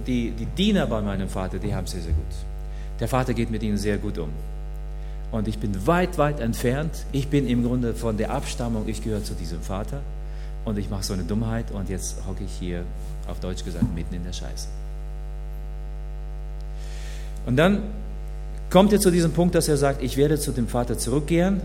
die, 0.06 0.30
die 0.32 0.46
Diener 0.46 0.86
bei 0.86 1.00
meinem 1.00 1.28
Vater, 1.28 1.58
die 1.58 1.74
haben 1.74 1.84
es 1.84 1.92
sehr, 1.92 2.02
sehr 2.02 2.12
gut. 2.12 2.34
Der 3.00 3.08
Vater 3.08 3.32
geht 3.32 3.50
mit 3.50 3.62
ihnen 3.62 3.78
sehr 3.78 3.96
gut 3.96 4.18
um. 4.18 4.30
Und 5.30 5.48
ich 5.48 5.58
bin 5.58 5.86
weit, 5.86 6.18
weit 6.18 6.40
entfernt. 6.40 7.06
Ich 7.12 7.28
bin 7.28 7.46
im 7.46 7.64
Grunde 7.64 7.94
von 7.94 8.16
der 8.16 8.30
Abstammung, 8.30 8.88
ich 8.88 9.02
gehöre 9.02 9.22
zu 9.22 9.34
diesem 9.34 9.60
Vater. 9.62 10.00
Und 10.64 10.78
ich 10.78 10.90
mache 10.90 11.02
so 11.02 11.14
eine 11.14 11.22
Dummheit 11.22 11.70
und 11.70 11.88
jetzt 11.88 12.16
hocke 12.26 12.44
ich 12.44 12.52
hier, 12.58 12.82
auf 13.26 13.40
Deutsch 13.40 13.64
gesagt, 13.64 13.84
mitten 13.94 14.14
in 14.14 14.24
der 14.24 14.32
Scheiße. 14.32 14.68
Und 17.46 17.56
dann 17.56 17.82
kommt 18.70 18.92
er 18.92 19.00
zu 19.00 19.10
diesem 19.10 19.32
Punkt, 19.32 19.54
dass 19.54 19.68
er 19.68 19.76
sagt, 19.76 20.02
ich 20.02 20.16
werde 20.16 20.38
zu 20.38 20.52
dem 20.52 20.68
Vater 20.68 20.98
zurückkehren 20.98 21.60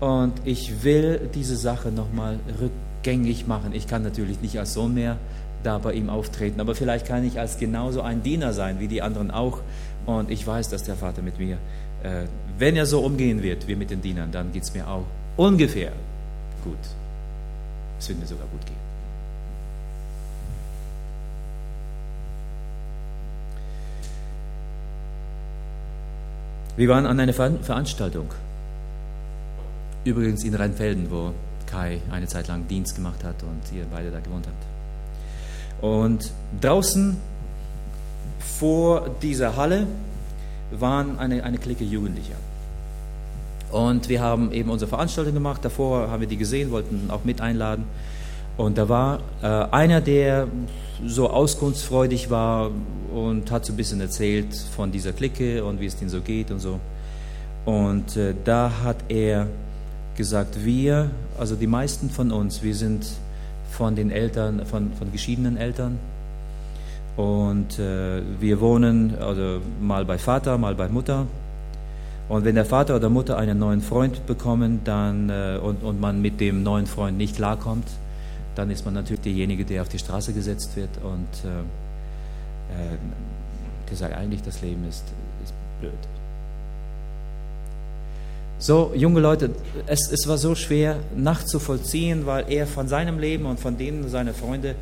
und 0.00 0.34
ich 0.44 0.84
will 0.84 1.28
diese 1.34 1.56
Sache 1.56 1.90
nochmal 1.90 2.38
rückgängig 2.60 3.46
machen. 3.46 3.72
Ich 3.72 3.86
kann 3.86 4.02
natürlich 4.02 4.40
nicht 4.40 4.58
als 4.58 4.74
Sohn 4.74 4.94
mehr 4.94 5.16
da 5.62 5.78
bei 5.78 5.94
ihm 5.94 6.10
auftreten, 6.10 6.60
aber 6.60 6.74
vielleicht 6.74 7.06
kann 7.06 7.24
ich 7.24 7.40
als 7.40 7.58
genauso 7.58 8.02
ein 8.02 8.22
Diener 8.22 8.52
sein 8.52 8.78
wie 8.78 8.88
die 8.88 9.02
anderen 9.02 9.30
auch. 9.30 9.60
Und 10.04 10.30
ich 10.30 10.46
weiß, 10.46 10.68
dass 10.68 10.84
der 10.84 10.94
Vater 10.94 11.22
mit 11.22 11.38
mir, 11.38 11.58
äh, 12.02 12.26
wenn 12.58 12.76
er 12.76 12.86
so 12.86 13.00
umgehen 13.00 13.42
wird 13.42 13.66
wie 13.66 13.74
mit 13.74 13.90
den 13.90 14.00
Dienern, 14.00 14.30
dann 14.30 14.52
geht 14.52 14.62
es 14.62 14.74
mir 14.74 14.86
auch 14.86 15.06
ungefähr 15.36 15.92
gut. 16.62 16.78
Es 17.98 18.08
wird 18.08 18.20
mir 18.20 18.26
sogar 18.26 18.46
gut 18.46 18.64
gehen. 18.64 18.76
Wir 26.76 26.88
waren 26.88 27.06
an 27.06 27.18
einer 27.18 27.32
Veranstaltung, 27.32 28.26
übrigens 30.04 30.44
in 30.44 30.54
Rheinfelden, 30.54 31.10
wo 31.10 31.32
Kai 31.66 32.00
eine 32.10 32.26
Zeit 32.26 32.48
lang 32.48 32.68
Dienst 32.68 32.96
gemacht 32.96 33.24
hat 33.24 33.42
und 33.42 33.74
ihr 33.74 33.86
beide 33.90 34.10
da 34.10 34.20
gewohnt 34.20 34.46
habt. 34.46 35.82
Und 35.82 36.30
draußen 36.60 37.16
vor 38.58 39.08
dieser 39.22 39.56
Halle 39.56 39.86
waren 40.70 41.18
eine, 41.18 41.44
eine 41.44 41.58
Clique 41.58 41.84
Jugendlicher. 41.84 42.36
Und 43.70 44.08
wir 44.08 44.20
haben 44.20 44.52
eben 44.52 44.70
unsere 44.70 44.88
Veranstaltung 44.88 45.34
gemacht. 45.34 45.64
Davor 45.64 46.10
haben 46.10 46.20
wir 46.20 46.28
die 46.28 46.36
gesehen, 46.36 46.70
wollten 46.70 47.10
auch 47.10 47.24
mit 47.24 47.40
einladen. 47.40 47.84
Und 48.56 48.78
da 48.78 48.88
war 48.88 49.20
äh, 49.42 49.46
einer, 49.46 50.00
der 50.00 50.48
so 51.04 51.28
auskunftsfreudig 51.28 52.30
war 52.30 52.70
und 53.14 53.50
hat 53.50 53.66
so 53.66 53.72
ein 53.72 53.76
bisschen 53.76 54.00
erzählt 54.00 54.54
von 54.54 54.90
dieser 54.90 55.12
Clique 55.12 55.62
und 55.62 55.80
wie 55.80 55.86
es 55.86 55.96
denen 55.96 56.10
so 56.10 56.20
geht 56.20 56.50
und 56.50 56.60
so. 56.60 56.80
Und 57.66 58.16
äh, 58.16 58.34
da 58.44 58.70
hat 58.82 58.96
er 59.08 59.46
gesagt, 60.16 60.64
wir, 60.64 61.10
also 61.38 61.54
die 61.54 61.66
meisten 61.66 62.08
von 62.08 62.32
uns, 62.32 62.62
wir 62.62 62.74
sind 62.74 63.06
von 63.70 63.94
den 63.94 64.10
Eltern, 64.10 64.64
von, 64.64 64.92
von 64.94 65.12
geschiedenen 65.12 65.56
Eltern. 65.56 65.98
Und 67.16 67.78
äh, 67.78 68.22
wir 68.40 68.60
wohnen 68.60 69.14
also 69.20 69.60
mal 69.80 70.04
bei 70.04 70.18
Vater, 70.18 70.56
mal 70.58 70.74
bei 70.74 70.88
Mutter. 70.88 71.26
Und 72.28 72.44
wenn 72.44 72.54
der 72.54 72.64
Vater 72.64 72.96
oder 72.96 73.08
Mutter 73.08 73.36
einen 73.36 73.58
neuen 73.58 73.80
Freund 73.80 74.26
bekommen 74.26 74.80
dann, 74.84 75.30
äh, 75.30 75.58
und, 75.62 75.82
und 75.82 76.00
man 76.00 76.22
mit 76.22 76.40
dem 76.40 76.62
neuen 76.62 76.86
Freund 76.86 77.18
nicht 77.18 77.36
klarkommt, 77.36 77.86
dann 78.56 78.70
ist 78.70 78.84
man 78.84 78.94
natürlich 78.94 79.20
derjenige, 79.20 79.64
der 79.64 79.82
auf 79.82 79.88
die 79.88 79.98
Straße 79.98 80.32
gesetzt 80.32 80.74
wird 80.76 80.90
und 81.02 81.28
äh, 81.44 81.60
äh, 82.72 82.96
der 83.88 83.96
sagt 83.96 84.16
eigentlich, 84.16 84.42
das 84.42 84.62
Leben 84.62 84.88
ist, 84.88 85.04
ist 85.44 85.54
blöd. 85.80 85.92
So, 88.58 88.92
junge 88.94 89.20
Leute, 89.20 89.50
es, 89.86 90.10
es 90.10 90.26
war 90.26 90.38
so 90.38 90.54
schwer 90.54 90.98
nachzuvollziehen, 91.14 92.24
weil 92.24 92.50
er 92.50 92.66
von 92.66 92.88
seinem 92.88 93.18
Leben 93.18 93.44
und 93.44 93.60
von 93.60 93.76
denen 93.76 94.08
seiner 94.08 94.32
Freunde 94.32 94.74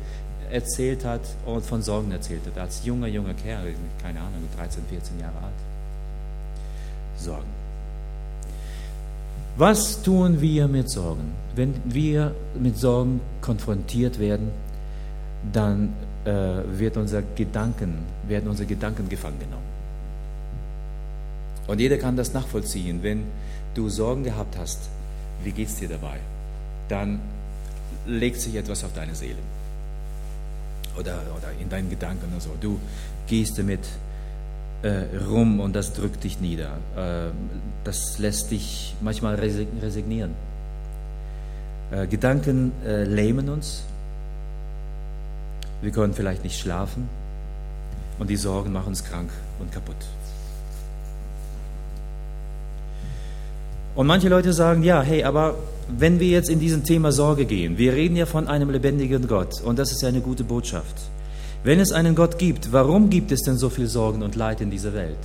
erzählt 0.49 1.03
hat 1.03 1.21
und 1.45 1.65
von 1.65 1.81
Sorgen 1.81 2.11
erzählt 2.11 2.41
hat. 2.45 2.57
Als 2.57 2.85
junger, 2.85 3.07
junger 3.07 3.33
Kerl, 3.33 3.73
keine 4.01 4.19
Ahnung, 4.19 4.47
13, 4.57 4.83
14 4.89 5.19
Jahre 5.19 5.37
alt. 5.43 5.53
Sorgen. 7.17 7.49
Was 9.57 10.01
tun 10.01 10.39
wir 10.39 10.67
mit 10.67 10.89
Sorgen? 10.89 11.44
Wenn 11.55 11.73
wir 11.85 12.35
mit 12.59 12.77
Sorgen 12.77 13.21
konfrontiert 13.41 14.19
werden, 14.19 14.49
dann 15.53 15.93
äh, 16.25 16.29
wird 16.79 16.97
unser 16.97 17.21
Gedanken, 17.21 17.99
werden 18.27 18.49
unsere 18.49 18.67
Gedanken 18.67 19.07
gefangen 19.09 19.39
genommen. 19.39 19.75
Und 21.67 21.79
jeder 21.79 21.97
kann 21.97 22.15
das 22.15 22.33
nachvollziehen. 22.33 23.01
Wenn 23.01 23.23
du 23.73 23.89
Sorgen 23.89 24.23
gehabt 24.23 24.57
hast, 24.57 24.89
wie 25.43 25.51
geht 25.51 25.67
es 25.67 25.75
dir 25.75 25.89
dabei? 25.89 26.17
Dann 26.89 27.19
legt 28.05 28.39
sich 28.39 28.55
etwas 28.55 28.83
auf 28.83 28.93
deine 28.93 29.15
Seele. 29.15 29.39
Oder, 30.97 31.21
oder 31.35 31.51
in 31.59 31.69
deinen 31.69 31.89
Gedanken 31.89 32.31
oder 32.31 32.41
so. 32.41 32.51
Du 32.59 32.79
gehst 33.27 33.57
damit 33.57 33.81
äh, 34.81 35.03
rum 35.27 35.59
und 35.59 35.75
das 35.75 35.93
drückt 35.93 36.23
dich 36.23 36.39
nieder. 36.39 36.77
Äh, 36.95 37.31
das 37.83 38.19
lässt 38.19 38.51
dich 38.51 38.95
manchmal 39.01 39.35
resignieren. 39.35 40.31
Äh, 41.95 42.07
Gedanken 42.07 42.71
äh, 42.85 43.03
lähmen 43.03 43.49
uns. 43.49 43.83
Wir 45.81 45.91
können 45.91 46.13
vielleicht 46.13 46.43
nicht 46.43 46.59
schlafen 46.59 47.07
und 48.19 48.29
die 48.29 48.35
Sorgen 48.35 48.73
machen 48.73 48.87
uns 48.87 49.03
krank 49.03 49.29
und 49.59 49.71
kaputt. 49.71 49.95
Und 53.95 54.07
manche 54.07 54.27
Leute 54.27 54.51
sagen, 54.51 54.83
ja, 54.83 55.01
hey, 55.01 55.23
aber 55.23 55.55
wenn 55.87 56.19
wir 56.19 56.27
jetzt 56.27 56.49
in 56.49 56.59
diesem 56.59 56.83
Thema 56.83 57.11
Sorge 57.11 57.45
gehen, 57.45 57.77
wir 57.77 57.93
reden 57.93 58.17
ja 58.17 58.25
von 58.25 58.47
einem 58.47 58.69
lebendigen 58.69 59.27
Gott 59.27 59.61
und 59.61 59.79
das 59.79 59.91
ist 59.91 60.01
ja 60.01 60.09
eine 60.09 60.21
gute 60.21 60.43
Botschaft. 60.43 60.95
Wenn 61.63 61.79
es 61.79 61.93
einen 61.93 62.15
Gott 62.15 62.37
gibt, 62.37 62.73
warum 62.73 63.09
gibt 63.09 63.31
es 63.31 63.41
denn 63.43 63.57
so 63.57 63.69
viel 63.69 63.87
Sorgen 63.87 64.21
und 64.21 64.35
Leid 64.35 64.59
in 64.59 64.69
dieser 64.69 64.93
Welt? 64.93 65.17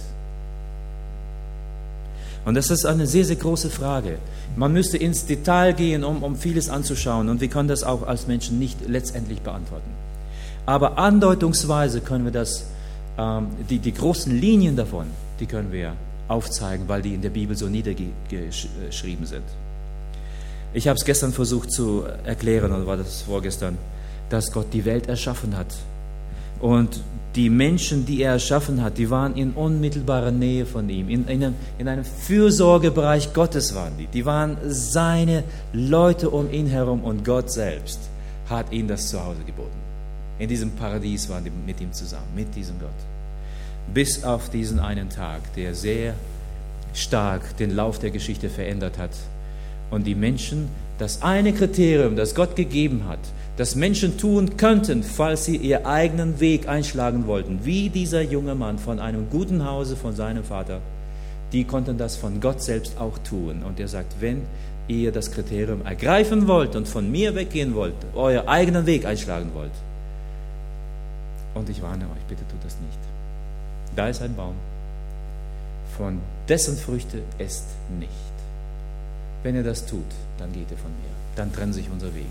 Und 2.45 2.55
das 2.55 2.71
ist 2.71 2.87
eine 2.87 3.07
sehr, 3.07 3.25
sehr 3.25 3.37
große 3.37 3.71
Frage. 3.71 4.19
Man 4.57 4.73
müsste 4.73 4.97
ins 4.97 5.27
Detail 5.27 5.73
gehen, 5.73 6.05
um, 6.05 6.23
um 6.23 6.37
vieles 6.37 6.69
anzuschauen. 6.69 7.29
Und 7.29 7.41
wir 7.41 7.49
können 7.49 7.69
das 7.69 7.83
auch 7.83 8.07
als 8.07 8.27
Menschen 8.27 8.59
nicht 8.59 8.79
letztendlich 8.89 9.43
beantworten. 9.43 9.91
Aber 10.67 10.99
andeutungsweise 10.99 12.01
können 12.01 12.25
wir 12.25 12.33
das, 12.33 12.67
ähm, 13.19 13.49
die, 13.69 13.79
die 13.79 13.93
großen 13.93 14.35
Linien 14.35 14.77
davon, 14.77 15.07
die 15.39 15.47
können 15.47 15.73
wir 15.73 15.95
aufzeigen, 16.29 16.89
weil 16.89 17.03
die 17.03 17.15
in 17.15 17.23
der 17.23 17.31
Bibel 17.31 17.57
so 17.57 17.67
niedergeschrieben 17.67 19.27
sind. 19.27 19.45
Ich 20.73 20.87
habe 20.87 20.97
es 20.97 21.05
gestern 21.05 21.33
versucht 21.33 21.73
zu 21.73 22.05
erklären, 22.25 22.73
oder 22.73 22.87
war 22.87 22.97
das 22.97 23.23
vorgestern, 23.23 23.77
dass 24.29 24.53
Gott 24.53 24.67
die 24.73 24.85
Welt 24.85 25.09
erschaffen 25.09 25.57
hat 25.57 25.75
und 26.61 27.01
die 27.37 27.49
Menschen, 27.49 28.05
die 28.07 28.23
er 28.23 28.33
erschaffen 28.33 28.83
hat, 28.83 28.99
die 28.99 29.09
waren 29.09 29.37
in 29.37 29.53
unmittelbarer 29.53 30.33
Nähe 30.33 30.67
von 30.67 30.89
ihm. 30.89 31.09
In, 31.09 31.29
in, 31.29 31.45
einem, 31.45 31.55
in 31.79 31.87
einem 31.87 32.05
Fürsorgebereich 32.05 33.33
Gottes 33.33 33.75
waren 33.75 33.93
die. 33.99 34.07
Die 34.07 34.27
waren 34.27 34.57
seine 34.67 35.45
Leute 35.73 36.31
um 36.31 36.51
ihn 36.53 36.67
herum 36.67 37.05
und 37.05 37.25
Gott 37.25 37.51
selbst 37.51 38.01
hat 38.49 38.73
ihnen 38.73 38.89
das 38.89 39.09
Zuhause 39.09 39.43
geboten. 39.47 39.79
In 40.41 40.49
diesem 40.49 40.73
Paradies 40.73 41.29
waren 41.29 41.45
die 41.45 41.51
mit 41.51 41.81
ihm 41.81 41.93
zusammen, 41.93 42.27
mit 42.35 42.55
diesem 42.57 42.81
Gott. 42.81 42.89
Bis 43.95 44.25
auf 44.25 44.51
diesen 44.51 44.81
einen 44.81 45.09
Tag, 45.09 45.55
der 45.55 45.75
sehr 45.75 46.15
stark 46.95 47.57
den 47.59 47.77
Lauf 47.77 48.01
der 48.01 48.11
Geschichte 48.11 48.51
verändert 48.51 48.99
hat. 48.99 49.11
Und 49.91 50.07
die 50.07 50.15
Menschen, 50.15 50.69
das 50.99 51.23
eine 51.23 51.53
Kriterium, 51.53 52.17
das 52.17 52.35
Gott 52.35 52.57
gegeben 52.57 53.05
hat, 53.09 53.21
das 53.57 53.75
Menschen 53.75 54.17
tun 54.17 54.57
könnten, 54.57 55.03
falls 55.03 55.45
sie 55.45 55.57
ihren 55.57 55.85
eigenen 55.85 56.41
Weg 56.41 56.69
einschlagen 56.69 57.27
wollten, 57.27 57.61
wie 57.65 57.91
dieser 57.91 58.23
junge 58.23 58.55
Mann 58.55 58.79
von 58.79 58.99
einem 58.99 59.29
guten 59.29 59.67
Hause 59.67 59.97
von 59.97 60.15
seinem 60.15 60.45
Vater, 60.45 60.81
die 61.53 61.65
konnten 61.65 61.99
das 61.99 62.17
von 62.17 62.41
Gott 62.41 62.63
selbst 62.63 62.99
auch 62.99 63.19
tun. 63.19 63.63
Und 63.67 63.81
er 63.81 63.89
sagt, 63.89 64.21
wenn 64.21 64.43
ihr 64.89 65.13
das 65.13 65.31
Kriterium 65.31 65.85
ergreifen 65.85 66.49
wollt 66.49 66.77
und 66.77 66.89
von 66.89 67.11
mir 67.11 67.35
weggehen 67.35 67.75
wollt, 67.75 67.95
euer 68.15 68.49
eigenen 68.49 68.87
Weg 68.87 69.05
einschlagen 69.05 69.51
wollt, 69.55 69.73
und 71.55 71.69
ich 71.69 71.83
warne 71.83 72.05
euch, 72.05 72.25
bitte 72.29 72.43
tut 72.49 72.65
das 72.65 72.77
nicht. 72.81 72.99
Da 73.97 74.09
ist 74.09 74.23
ein 74.23 74.37
Baum, 74.37 74.55
von 75.97 76.21
dessen 76.49 76.77
Früchte 76.77 77.23
esst 77.39 77.67
nicht. 77.99 78.11
Wenn 79.43 79.57
ihr 79.57 79.65
das 79.65 79.85
tut, 79.87 80.05
dann 80.39 80.53
geht 80.53 80.71
ihr 80.71 80.77
von 80.77 80.91
mir. 80.91 81.11
Dann 81.35 81.53
trennen 81.53 81.73
sich 81.73 81.91
unsere 81.91 82.15
Wege. 82.15 82.27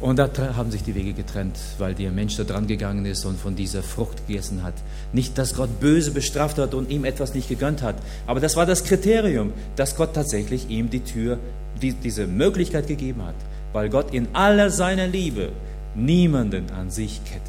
Und 0.00 0.18
da 0.18 0.28
haben 0.54 0.70
sich 0.70 0.82
die 0.82 0.94
Wege 0.94 1.14
getrennt, 1.14 1.58
weil 1.78 1.94
der 1.94 2.10
Mensch 2.10 2.36
da 2.36 2.44
dran 2.44 2.66
gegangen 2.66 3.06
ist 3.06 3.24
und 3.24 3.40
von 3.40 3.56
dieser 3.56 3.82
Frucht 3.82 4.26
gegessen 4.26 4.62
hat. 4.62 4.74
Nicht, 5.12 5.38
dass 5.38 5.54
Gott 5.54 5.80
böse 5.80 6.10
bestraft 6.10 6.58
hat 6.58 6.74
und 6.74 6.90
ihm 6.90 7.06
etwas 7.06 7.34
nicht 7.34 7.48
gegönnt 7.48 7.80
hat, 7.80 7.96
aber 8.26 8.40
das 8.40 8.56
war 8.56 8.66
das 8.66 8.84
Kriterium, 8.84 9.52
dass 9.74 9.96
Gott 9.96 10.12
tatsächlich 10.12 10.68
ihm 10.68 10.90
die 10.90 11.00
Tür, 11.00 11.38
die, 11.80 11.92
diese 11.92 12.26
Möglichkeit 12.26 12.88
gegeben 12.88 13.22
hat, 13.24 13.34
weil 13.72 13.88
Gott 13.88 14.12
in 14.12 14.28
aller 14.34 14.70
seiner 14.70 15.06
Liebe 15.06 15.50
niemanden 15.94 16.70
an 16.72 16.90
sich 16.90 17.24
kettet. 17.24 17.42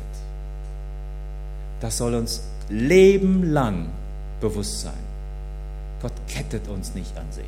Das 1.81 1.97
soll 1.97 2.15
uns 2.15 2.43
lebenlang 2.69 3.87
bewusst 4.39 4.81
sein. 4.81 4.93
Gott 6.01 6.13
kettet 6.29 6.67
uns 6.69 6.95
nicht 6.95 7.17
an 7.17 7.29
sich. 7.31 7.45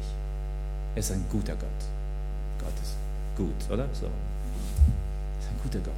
Er 0.96 1.00
ist 1.00 1.12
ein 1.12 1.24
guter 1.32 1.54
Gott. 1.54 1.70
Gott 2.60 2.74
ist 2.84 2.96
gut, 3.38 3.74
oder? 3.74 3.88
So. 3.94 4.08
Er 5.74 5.80
guter 5.80 5.92
Gott. 5.92 5.94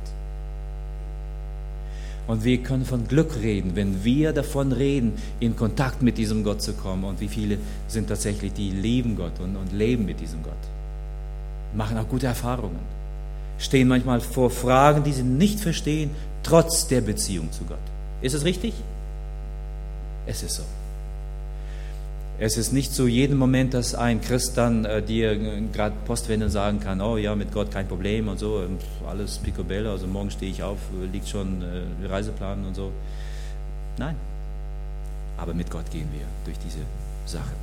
Und 2.27 2.43
wir 2.43 2.57
können 2.59 2.85
von 2.85 3.07
Glück 3.07 3.35
reden, 3.41 3.75
wenn 3.75 4.03
wir 4.03 4.31
davon 4.31 4.71
reden, 4.71 5.13
in 5.39 5.55
Kontakt 5.55 6.01
mit 6.01 6.17
diesem 6.17 6.43
Gott 6.43 6.61
zu 6.61 6.73
kommen. 6.73 7.03
Und 7.03 7.19
wie 7.19 7.27
viele 7.27 7.57
sind 7.87 8.07
tatsächlich, 8.07 8.53
die 8.53 8.69
lieben 8.69 9.15
Gott 9.15 9.39
und, 9.39 9.55
und 9.55 9.73
leben 9.73 10.05
mit 10.05 10.19
diesem 10.19 10.43
Gott. 10.43 10.53
Machen 11.73 11.97
auch 11.97 12.07
gute 12.07 12.27
Erfahrungen 12.27 13.01
stehen 13.61 13.87
manchmal 13.87 14.21
vor 14.21 14.49
Fragen, 14.49 15.03
die 15.03 15.13
sie 15.13 15.23
nicht 15.23 15.59
verstehen, 15.59 16.11
trotz 16.43 16.87
der 16.87 17.01
Beziehung 17.01 17.51
zu 17.51 17.63
Gott. 17.65 17.77
Ist 18.21 18.33
es 18.33 18.43
richtig? 18.43 18.73
Es 20.25 20.43
ist 20.43 20.55
so. 20.55 20.63
Es 22.43 22.57
ist 22.57 22.73
nicht 22.73 22.91
so 22.91 23.05
jeden 23.05 23.37
Moment, 23.37 23.75
dass 23.75 23.93
ein 23.93 24.19
Christ 24.19 24.57
dann 24.57 24.83
äh, 24.83 25.03
dir 25.03 25.37
gerade 25.71 25.93
postwendend 26.07 26.51
sagen 26.51 26.79
kann, 26.79 26.99
oh 26.99 27.17
ja, 27.17 27.35
mit 27.35 27.53
Gott 27.53 27.69
kein 27.69 27.87
Problem 27.87 28.27
und 28.29 28.39
so, 28.39 28.63
alles 29.07 29.37
picobello, 29.37 29.91
also 29.91 30.07
morgen 30.07 30.31
stehe 30.31 30.51
ich 30.51 30.63
auf, 30.63 30.79
liegt 31.13 31.29
schon 31.29 31.61
äh, 31.61 32.07
Reiseplan 32.07 32.65
und 32.65 32.73
so. 32.73 32.91
Nein, 33.99 34.15
aber 35.37 35.53
mit 35.53 35.69
Gott 35.69 35.91
gehen 35.91 36.07
wir 36.11 36.25
durch 36.43 36.57
diese 36.57 36.79
Sache. 37.27 37.53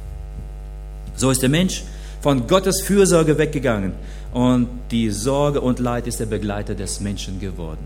So 1.17 1.33
ist 1.33 1.43
der 1.43 1.49
Mensch 1.49 1.83
von 2.21 2.47
Gottes 2.47 2.81
Fürsorge 2.81 3.37
weggegangen 3.37 3.95
und 4.33 4.69
die 4.93 5.11
Sorge 5.11 5.61
und 5.61 5.81
Leid 5.81 6.07
ist 6.07 6.21
der 6.21 6.27
Begleiter 6.27 6.77
des 6.77 7.01
Menschen 7.01 7.41
geworden. 7.41 7.85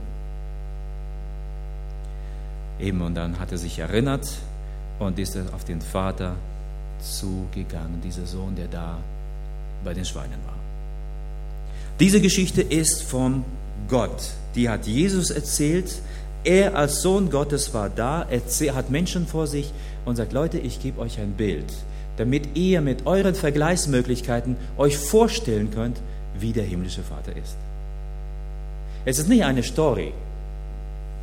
Eben, 2.78 3.00
und 3.00 3.14
dann 3.14 3.40
hat 3.40 3.50
er 3.50 3.56
sich 3.56 3.78
erinnert 3.78 4.28
und 4.98 5.18
ist 5.18 5.38
auf 5.54 5.64
den 5.64 5.80
Vater 5.80 6.36
zugegangen, 7.02 8.00
dieser 8.02 8.26
Sohn, 8.26 8.54
der 8.56 8.68
da 8.68 8.98
bei 9.84 9.94
den 9.94 10.04
Schweinen 10.04 10.38
war. 10.46 10.54
Diese 12.00 12.20
Geschichte 12.20 12.62
ist 12.62 13.02
von 13.02 13.44
Gott. 13.88 14.30
Die 14.54 14.68
hat 14.68 14.86
Jesus 14.86 15.30
erzählt. 15.30 16.00
Er 16.44 16.76
als 16.76 17.02
Sohn 17.02 17.30
Gottes 17.30 17.72
war 17.74 17.88
da, 17.88 18.26
hat 18.74 18.90
Menschen 18.90 19.26
vor 19.26 19.46
sich 19.46 19.72
und 20.04 20.16
sagt, 20.16 20.32
Leute, 20.32 20.58
ich 20.58 20.80
gebe 20.80 21.00
euch 21.00 21.20
ein 21.20 21.32
Bild, 21.32 21.72
damit 22.16 22.56
ihr 22.56 22.80
mit 22.80 23.06
euren 23.06 23.34
Vergleichsmöglichkeiten 23.34 24.56
euch 24.76 24.98
vorstellen 24.98 25.70
könnt, 25.70 26.00
wie 26.38 26.52
der 26.52 26.64
himmlische 26.64 27.02
Vater 27.02 27.36
ist. 27.36 27.56
Es 29.04 29.18
ist 29.18 29.28
nicht 29.28 29.44
eine 29.44 29.62
Story, 29.62 30.12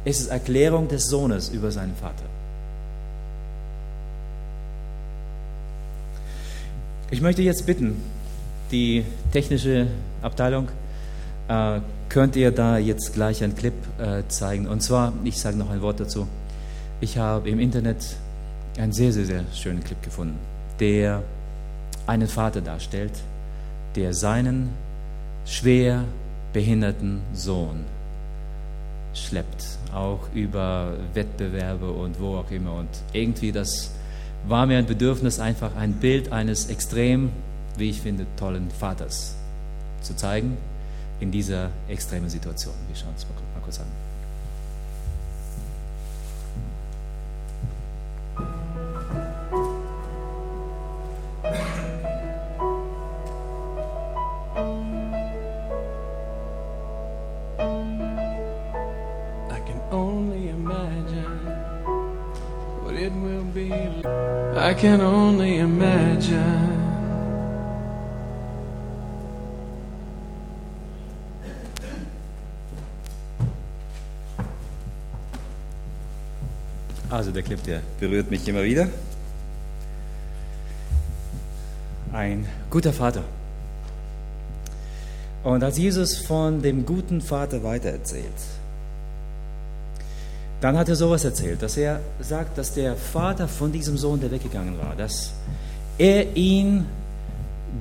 es 0.05 0.21
ist 0.21 0.27
Erklärung 0.27 0.87
des 0.87 1.07
Sohnes 1.07 1.49
über 1.49 1.71
seinen 1.71 1.95
Vater. 1.95 2.28
Ich 7.11 7.21
möchte 7.21 7.41
jetzt 7.41 7.65
bitten, 7.65 7.99
die 8.71 9.03
technische 9.31 9.87
Abteilung, 10.21 10.67
äh, 11.47 11.79
könnt 12.07 12.35
ihr 12.35 12.51
da 12.51 12.77
jetzt 12.77 13.13
gleich 13.13 13.43
einen 13.43 13.55
Clip 13.55 13.73
äh, 13.99 14.21
zeigen. 14.27 14.67
Und 14.67 14.81
zwar, 14.81 15.13
ich 15.23 15.39
sage 15.39 15.57
noch 15.57 15.71
ein 15.71 15.81
Wort 15.81 15.99
dazu. 15.99 16.27
Ich 17.01 17.17
habe 17.17 17.49
im 17.49 17.59
Internet 17.59 18.15
einen 18.77 18.91
sehr, 18.91 19.11
sehr, 19.11 19.25
sehr 19.25 19.43
schönen 19.55 19.83
Clip 19.83 19.99
gefunden, 20.03 20.37
der 20.79 21.23
einen 22.05 22.27
Vater 22.27 22.61
darstellt, 22.61 23.13
der 23.95 24.13
seinen 24.13 24.69
schwer 25.45 26.03
behinderten 26.53 27.21
Sohn 27.33 27.85
schleppt, 29.15 29.79
auch 29.95 30.19
über 30.35 30.93
Wettbewerbe 31.15 31.89
und 31.89 32.19
wo 32.19 32.37
auch 32.37 32.51
immer. 32.51 32.75
Und 32.75 32.89
irgendwie 33.13 33.51
das 33.51 33.95
war 34.47 34.65
mir 34.65 34.77
ein 34.77 34.85
Bedürfnis, 34.85 35.39
einfach 35.39 35.75
ein 35.75 35.93
Bild 35.93 36.31
eines 36.31 36.67
extrem, 36.67 37.31
wie 37.77 37.89
ich 37.89 38.01
finde, 38.01 38.25
tollen 38.37 38.71
Vaters 38.71 39.35
zu 40.01 40.15
zeigen 40.15 40.57
in 41.19 41.31
dieser 41.31 41.69
extremen 41.87 42.29
Situation. 42.29 42.73
Wir 42.87 42.95
schauen 42.95 43.13
uns 43.13 43.25
mal 43.25 43.61
kurz 43.61 43.79
an. 43.79 44.08
Can 64.79 65.01
only 65.01 65.57
imagine. 65.57 66.79
Also 77.09 77.31
der 77.31 77.43
Clip, 77.43 77.61
der 77.63 77.81
berührt 77.99 78.31
mich 78.31 78.47
immer 78.47 78.63
wieder. 78.63 78.87
Ein 82.13 82.47
guter 82.69 82.93
Vater. 82.93 83.23
Und 85.43 85.61
als 85.61 85.77
Jesus 85.77 86.17
von 86.17 86.61
dem 86.61 86.85
guten 86.85 87.19
Vater 87.19 87.63
weitererzählt, 87.63 88.58
dann 90.61 90.77
hat 90.77 90.89
er 90.89 90.95
sowas 90.95 91.23
erzählt, 91.23 91.61
dass 91.61 91.77
er 91.77 92.01
sagt, 92.19 92.57
dass 92.57 92.73
der 92.73 92.95
Vater 92.95 93.47
von 93.47 93.71
diesem 93.71 93.97
Sohn, 93.97 94.19
der 94.19 94.31
weggegangen 94.31 94.77
war, 94.77 94.95
dass 94.95 95.33
er 95.97 96.35
ihn 96.35 96.85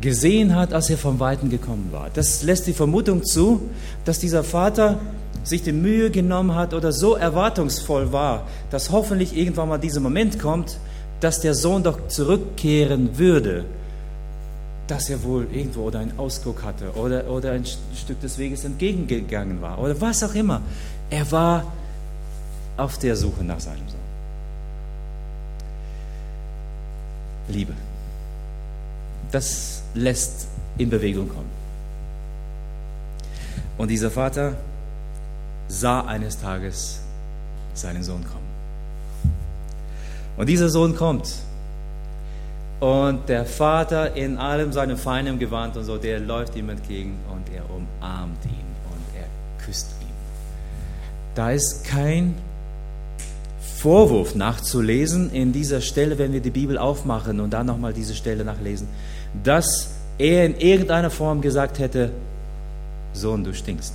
gesehen 0.01 0.55
hat, 0.55 0.73
als 0.73 0.91
er 0.91 0.99
vom 0.99 1.19
Weiten 1.19 1.51
gekommen 1.51 1.88
war. 1.93 2.09
Das 2.12 2.43
lässt 2.43 2.67
die 2.67 2.73
Vermutung 2.73 3.25
zu, 3.25 3.62
dass 4.05 4.19
dieser 4.19 4.45
Vater 4.45 5.01
sich 5.43 5.62
die 5.62 5.73
Mühe 5.73 6.11
genommen 6.11 6.55
hat 6.55 6.75
oder 6.75 6.93
so 6.93 7.14
erwartungsvoll 7.14 8.12
war, 8.12 8.47
dass 8.71 8.91
hoffentlich 8.91 9.37
irgendwann 9.37 9.69
mal 9.69 9.79
dieser 9.79 10.01
Moment 10.01 10.38
kommt, 10.38 10.79
dass 11.21 11.41
der 11.41 11.55
Sohn 11.55 11.83
doch 11.83 12.09
zurückkehren 12.09 13.19
würde, 13.19 13.64
dass 14.87 15.11
er 15.11 15.23
wohl 15.23 15.47
irgendwo 15.53 15.83
oder 15.83 16.01
einen 16.01 16.19
Ausguck 16.19 16.62
hatte 16.62 16.93
oder, 16.95 17.29
oder 17.29 17.53
ein 17.53 17.64
Stück 17.95 18.21
des 18.21 18.38
Weges 18.38 18.64
entgegengegangen 18.64 19.61
war 19.61 19.79
oder 19.79 20.01
was 20.01 20.23
auch 20.23 20.35
immer. 20.35 20.61
Er 21.11 21.31
war 21.33 21.73
auf 22.79 22.97
der 22.99 23.17
Suche 23.17 23.45
nach 23.45 23.61
seinem 23.61 23.88
Sohn. 23.88 23.99
Liebe. 27.49 27.75
Das 29.31 29.83
lässt 29.95 30.49
in 30.79 30.88
Bewegung 30.88 31.29
kommen. 31.29 31.51
Und 33.77 33.88
dieser 33.88 34.11
Vater 34.11 34.55
sah 35.69 36.01
eines 36.03 36.38
Tages 36.41 37.01
seinen 37.75 38.03
Sohn 38.03 38.25
kommen. 38.25 38.49
Und 40.37 40.49
dieser 40.49 40.69
Sohn 40.69 40.95
kommt. 40.95 41.35
Und 42.81 43.29
der 43.29 43.45
Vater 43.45 44.14
in 44.14 44.38
allem 44.38 44.73
seinem 44.73 44.97
feinen 44.97 45.38
Gewand 45.38 45.77
und 45.77 45.85
so, 45.85 45.99
der 45.99 46.21
läuft 46.21 46.55
ihm 46.55 46.69
entgegen 46.69 47.19
und 47.29 47.53
er 47.53 47.64
umarmt 47.69 48.45
ihn 48.45 48.69
und 48.91 49.21
er 49.21 49.27
küsst 49.64 49.91
ihn. 50.01 50.07
Da 51.35 51.51
ist 51.51 51.85
kein 51.85 52.37
Vorwurf 53.79 54.35
nachzulesen 54.35 55.31
in 55.31 55.53
dieser 55.53 55.81
Stelle, 55.81 56.19
wenn 56.19 56.33
wir 56.33 56.41
die 56.41 56.51
Bibel 56.51 56.77
aufmachen 56.77 57.38
und 57.38 57.51
dann 57.51 57.67
nochmal 57.67 57.93
diese 57.93 58.17
Stelle 58.17 58.45
nachlesen, 58.45 58.88
dass 59.45 59.91
er 60.19 60.47
in 60.47 60.59
irgendeiner 60.59 61.11
Form 61.11 61.41
gesagt 61.41 61.79
hätte, 61.79 62.11
Sohn, 63.12 63.45
du 63.45 63.55
stinkst. 63.55 63.95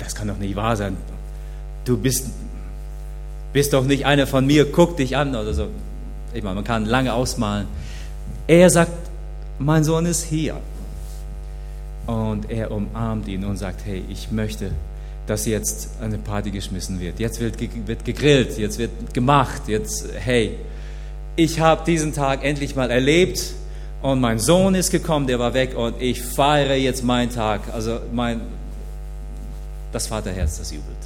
Das 0.00 0.16
kann 0.16 0.26
doch 0.26 0.38
nicht 0.38 0.56
wahr 0.56 0.76
sein. 0.76 0.96
Du 1.84 1.96
bist, 1.96 2.30
bist 3.52 3.72
doch 3.72 3.84
nicht 3.84 4.06
einer 4.06 4.26
von 4.26 4.44
mir, 4.44 4.72
guck 4.72 4.96
dich 4.96 5.16
an 5.16 5.36
oder 5.36 5.54
so. 5.54 5.68
Ich 6.32 6.42
meine, 6.42 6.56
man 6.56 6.64
kann 6.64 6.84
lange 6.84 7.14
ausmalen. 7.14 7.68
Er 8.48 8.70
sagt, 8.70 8.90
mein 9.60 9.84
Sohn 9.84 10.04
ist 10.04 10.24
hier. 10.24 10.56
Und 12.06 12.50
er 12.50 12.70
umarmt 12.70 13.28
ihn 13.28 13.44
und 13.44 13.56
sagt, 13.56 13.86
hey, 13.86 14.04
ich 14.08 14.30
möchte, 14.30 14.70
dass 15.26 15.46
jetzt 15.46 15.90
eine 16.02 16.18
Party 16.18 16.50
geschmissen 16.50 17.00
wird. 17.00 17.18
Jetzt 17.18 17.40
wird, 17.40 17.58
wird 17.86 18.04
gegrillt, 18.04 18.58
jetzt 18.58 18.78
wird 18.78 19.14
gemacht, 19.14 19.62
jetzt, 19.68 20.06
hey, 20.18 20.58
ich 21.36 21.60
habe 21.60 21.84
diesen 21.84 22.12
Tag 22.12 22.44
endlich 22.44 22.76
mal 22.76 22.90
erlebt 22.90 23.54
und 24.02 24.20
mein 24.20 24.38
Sohn 24.38 24.74
ist 24.74 24.90
gekommen, 24.90 25.26
der 25.26 25.38
war 25.38 25.54
weg 25.54 25.76
und 25.76 26.00
ich 26.00 26.22
feiere 26.22 26.76
jetzt 26.76 27.02
meinen 27.02 27.30
Tag. 27.30 27.62
Also 27.72 28.00
mein, 28.12 28.42
das 29.92 30.06
Vaterherz, 30.06 30.58
das 30.58 30.70
jubelt. 30.70 30.96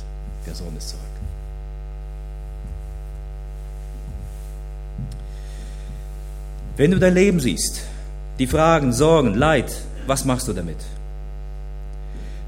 Der 0.47 0.55
Sohn 0.55 0.77
ist 0.77 0.89
zurück. 0.89 1.03
Wenn 6.77 6.91
du 6.91 6.99
dein 6.99 7.15
Leben 7.15 7.41
siehst, 7.41 7.83
die 8.39 8.47
Fragen, 8.47 8.93
Sorgen, 8.93 9.35
Leid, 9.35 9.73
was 10.09 10.25
machst 10.25 10.49
du 10.49 10.53
damit? 10.53 10.79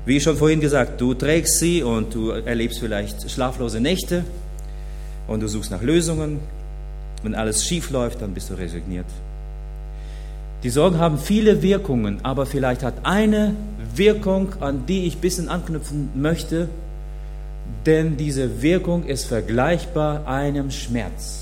Wie 0.07 0.19
schon 0.21 0.37
vorhin 0.37 0.61
gesagt, 0.61 1.01
du 1.01 1.13
trägst 1.15 1.59
sie 1.59 1.83
und 1.83 2.15
du 2.15 2.31
erlebst 2.31 2.81
vielleicht 2.81 3.31
schlaflose 3.31 3.81
Nächte 3.81 4.25
und 5.29 5.41
du 5.41 5.47
suchst 5.49 5.71
nach 5.71 5.83
Lösungen. 5.83 6.41
Wenn 7.23 7.35
alles 7.35 7.67
schief 7.67 7.91
läuft, 7.91 8.23
dann 8.23 8.33
bist 8.33 8.49
du 8.49 8.55
resigniert. 8.55 9.07
Die 10.63 10.71
Sorgen 10.71 10.99
haben 10.99 11.19
viele 11.19 11.63
Wirkungen, 11.63 12.21
aber 12.23 12.47
vielleicht 12.47 12.83
hat 12.83 12.95
eine 13.05 13.55
Wirkung, 13.95 14.55
an 14.61 14.87
die 14.87 15.07
ich 15.07 15.17
ein 15.17 15.21
bisschen 15.21 15.49
anknüpfen 15.49 16.11
möchte, 16.15 16.69
denn 17.87 18.17
diese 18.17 18.63
Wirkung 18.63 19.05
ist 19.05 19.25
vergleichbar 19.25 20.27
einem 20.27 20.71
Schmerz. 20.71 21.40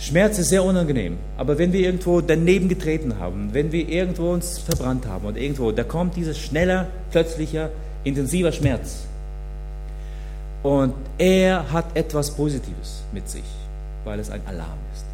Schmerz 0.00 0.38
ist 0.38 0.48
sehr 0.48 0.64
unangenehm, 0.64 1.18
aber 1.36 1.58
wenn 1.58 1.74
wir 1.74 1.80
irgendwo 1.80 2.22
daneben 2.22 2.70
getreten 2.70 3.18
haben, 3.18 3.50
wenn 3.52 3.70
wir 3.70 3.86
irgendwo 3.86 4.32
uns 4.32 4.58
verbrannt 4.58 5.06
haben 5.06 5.26
und 5.26 5.36
irgendwo, 5.36 5.72
da 5.72 5.84
kommt 5.84 6.16
dieser 6.16 6.32
schneller, 6.32 6.86
plötzlicher, 7.10 7.68
intensiver 8.02 8.50
Schmerz. 8.50 9.04
Und 10.62 10.94
er 11.18 11.70
hat 11.70 11.94
etwas 11.94 12.34
Positives 12.34 13.02
mit 13.12 13.28
sich, 13.28 13.44
weil 14.04 14.18
es 14.20 14.30
ein 14.30 14.40
Alarm 14.46 14.78
ist. 14.94 15.04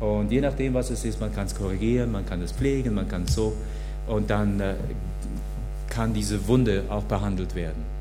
Und 0.00 0.32
je 0.32 0.40
nachdem, 0.40 0.74
was 0.74 0.90
es 0.90 1.04
ist, 1.04 1.20
man 1.20 1.32
kann 1.32 1.46
es 1.46 1.54
korrigieren, 1.54 2.10
man 2.10 2.26
kann 2.26 2.42
es 2.42 2.50
pflegen, 2.50 2.94
man 2.94 3.06
kann 3.06 3.22
es 3.22 3.34
so. 3.34 3.52
Und 4.08 4.28
dann 4.28 4.58
äh, 4.58 4.74
kann 5.88 6.12
diese 6.12 6.48
Wunde 6.48 6.82
auch 6.88 7.04
behandelt 7.04 7.54
werden. 7.54 7.91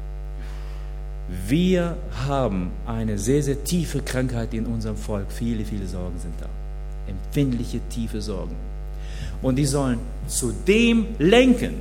Wir 1.27 1.97
haben 2.27 2.71
eine 2.85 3.17
sehr, 3.17 3.41
sehr 3.41 3.63
tiefe 3.63 4.01
Krankheit 4.01 4.53
in 4.53 4.65
unserem 4.65 4.97
Volk. 4.97 5.27
Viele, 5.31 5.63
viele 5.63 5.87
Sorgen 5.87 6.19
sind 6.19 6.33
da. 6.39 6.47
Empfindliche, 7.07 7.79
tiefe 7.89 8.21
Sorgen. 8.21 8.55
Und 9.41 9.55
die 9.55 9.65
sollen 9.65 9.99
zu 10.27 10.51
dem 10.67 11.07
lenken, 11.19 11.75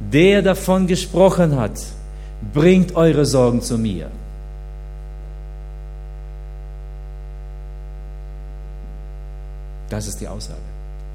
der 0.00 0.42
davon 0.42 0.86
gesprochen 0.86 1.56
hat, 1.56 1.78
bringt 2.52 2.94
eure 2.94 3.26
Sorgen 3.26 3.60
zu 3.60 3.78
mir. 3.78 4.10
Das 9.88 10.06
ist 10.06 10.20
die 10.20 10.28
Aussage 10.28 10.60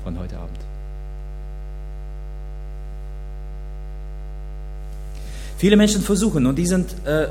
von 0.03 0.17
heute 0.17 0.37
Abend. 0.37 0.72
Viele 5.57 5.77
Menschen 5.77 6.01
versuchen 6.01 6.45
und 6.45 6.57
die 6.57 6.65
sind 6.65 6.93
äh, 7.05 7.27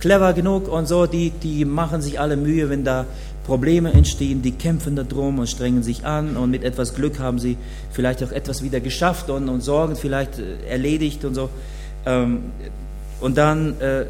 clever 0.00 0.32
genug 0.32 0.68
und 0.68 0.86
so, 0.86 1.06
die, 1.06 1.30
die 1.30 1.64
machen 1.64 2.00
sich 2.02 2.18
alle 2.20 2.36
Mühe, 2.36 2.70
wenn 2.70 2.84
da 2.84 3.06
Probleme 3.44 3.92
entstehen, 3.92 4.40
die 4.42 4.52
kämpfen 4.52 4.96
darum 4.96 5.38
und 5.38 5.48
strengen 5.48 5.82
sich 5.82 6.04
an 6.06 6.36
und 6.36 6.50
mit 6.50 6.64
etwas 6.64 6.94
Glück 6.94 7.18
haben 7.18 7.38
sie 7.38 7.56
vielleicht 7.92 8.24
auch 8.24 8.32
etwas 8.32 8.62
wieder 8.62 8.80
geschafft 8.80 9.28
und, 9.28 9.48
und 9.48 9.60
Sorgen 9.60 9.96
vielleicht 9.96 10.38
äh, 10.38 10.66
erledigt 10.68 11.24
und 11.24 11.34
so. 11.34 11.50
Ähm, 12.06 12.44
und 13.20 13.36
dann 13.36 13.80
äh, 13.80 14.06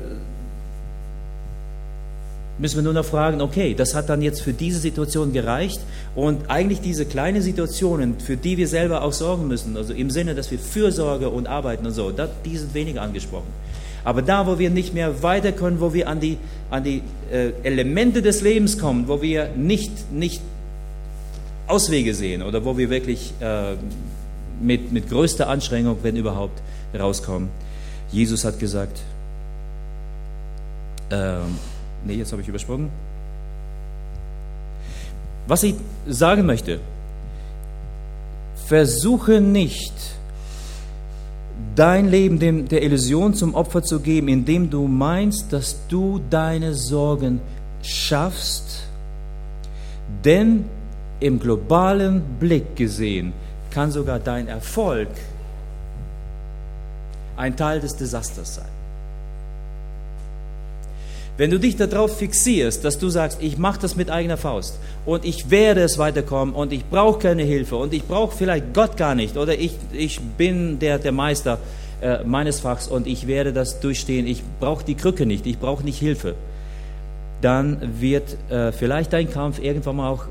müssen 2.58 2.76
wir 2.76 2.82
nur 2.82 2.92
noch 2.92 3.04
fragen, 3.04 3.40
okay, 3.40 3.74
das 3.74 3.94
hat 3.94 4.08
dann 4.08 4.22
jetzt 4.22 4.42
für 4.42 4.52
diese 4.52 4.78
Situation 4.78 5.32
gereicht 5.32 5.80
und 6.14 6.48
eigentlich 6.48 6.80
diese 6.80 7.04
kleinen 7.04 7.42
Situationen, 7.42 8.20
für 8.20 8.36
die 8.36 8.56
wir 8.56 8.68
selber 8.68 9.02
auch 9.02 9.12
sorgen 9.12 9.48
müssen, 9.48 9.76
also 9.76 9.92
im 9.92 10.10
Sinne, 10.10 10.34
dass 10.34 10.50
wir 10.50 10.58
Fürsorge 10.58 11.28
und 11.28 11.48
arbeiten 11.48 11.84
und 11.86 11.92
so, 11.92 12.10
das, 12.10 12.30
die 12.44 12.56
sind 12.56 12.72
weniger 12.74 13.02
angesprochen. 13.02 13.48
Aber 14.04 14.22
da, 14.22 14.46
wo 14.46 14.58
wir 14.58 14.70
nicht 14.70 14.94
mehr 14.94 15.22
weiter 15.22 15.52
können, 15.52 15.80
wo 15.80 15.94
wir 15.94 16.08
an 16.08 16.20
die, 16.20 16.36
an 16.70 16.84
die 16.84 17.02
äh, 17.32 17.52
Elemente 17.62 18.20
des 18.20 18.42
Lebens 18.42 18.78
kommen, 18.78 19.08
wo 19.08 19.22
wir 19.22 19.48
nicht, 19.56 20.12
nicht 20.12 20.42
Auswege 21.66 22.14
sehen 22.14 22.42
oder 22.42 22.64
wo 22.64 22.76
wir 22.76 22.90
wirklich 22.90 23.32
äh, 23.40 23.74
mit, 24.60 24.92
mit 24.92 25.08
größter 25.08 25.48
Anstrengung, 25.48 25.98
wenn 26.02 26.16
überhaupt, 26.16 26.60
rauskommen. 26.96 27.48
Jesus 28.12 28.44
hat 28.44 28.60
gesagt, 28.60 29.00
äh, 31.10 31.38
Nee, 32.04 32.14
jetzt 32.14 32.32
habe 32.32 32.42
ich 32.42 32.48
übersprungen. 32.48 32.90
Was 35.46 35.62
ich 35.62 35.74
sagen 36.06 36.46
möchte, 36.46 36.80
versuche 38.66 39.40
nicht, 39.40 39.92
dein 41.74 42.08
Leben 42.08 42.38
dem, 42.38 42.68
der 42.68 42.82
Illusion 42.82 43.34
zum 43.34 43.54
Opfer 43.54 43.82
zu 43.82 44.00
geben, 44.00 44.28
indem 44.28 44.70
du 44.70 44.86
meinst, 44.86 45.52
dass 45.52 45.86
du 45.88 46.20
deine 46.30 46.74
Sorgen 46.74 47.40
schaffst. 47.82 48.84
Denn 50.24 50.64
im 51.20 51.38
globalen 51.38 52.22
Blick 52.40 52.76
gesehen 52.76 53.32
kann 53.70 53.90
sogar 53.90 54.18
dein 54.18 54.48
Erfolg 54.48 55.08
ein 57.36 57.56
Teil 57.56 57.80
des 57.80 57.96
Desasters 57.96 58.56
sein. 58.56 58.73
Wenn 61.36 61.50
du 61.50 61.58
dich 61.58 61.76
darauf 61.76 62.16
fixierst, 62.18 62.84
dass 62.84 62.98
du 62.98 63.08
sagst, 63.08 63.42
ich 63.42 63.58
mache 63.58 63.80
das 63.80 63.96
mit 63.96 64.08
eigener 64.08 64.36
Faust 64.36 64.78
und 65.04 65.24
ich 65.24 65.50
werde 65.50 65.82
es 65.82 65.98
weiterkommen 65.98 66.54
und 66.54 66.72
ich 66.72 66.84
brauche 66.84 67.18
keine 67.18 67.42
Hilfe 67.42 67.74
und 67.74 67.92
ich 67.92 68.04
brauche 68.04 68.36
vielleicht 68.36 68.72
Gott 68.72 68.96
gar 68.96 69.16
nicht 69.16 69.36
oder 69.36 69.58
ich, 69.58 69.76
ich 69.92 70.20
bin 70.20 70.78
der, 70.78 71.00
der 71.00 71.10
Meister 71.10 71.58
äh, 72.00 72.22
meines 72.22 72.60
Fachs 72.60 72.86
und 72.86 73.08
ich 73.08 73.26
werde 73.26 73.52
das 73.52 73.80
durchstehen, 73.80 74.28
ich 74.28 74.44
brauche 74.60 74.84
die 74.84 74.94
Krücke 74.94 75.26
nicht, 75.26 75.44
ich 75.46 75.58
brauche 75.58 75.82
nicht 75.82 75.98
Hilfe, 75.98 76.36
dann 77.40 78.00
wird 78.00 78.36
äh, 78.48 78.70
vielleicht 78.70 79.12
dein 79.12 79.28
Kampf 79.28 79.60
irgendwann 79.60 79.96
mal 79.96 80.10
auch 80.10 80.26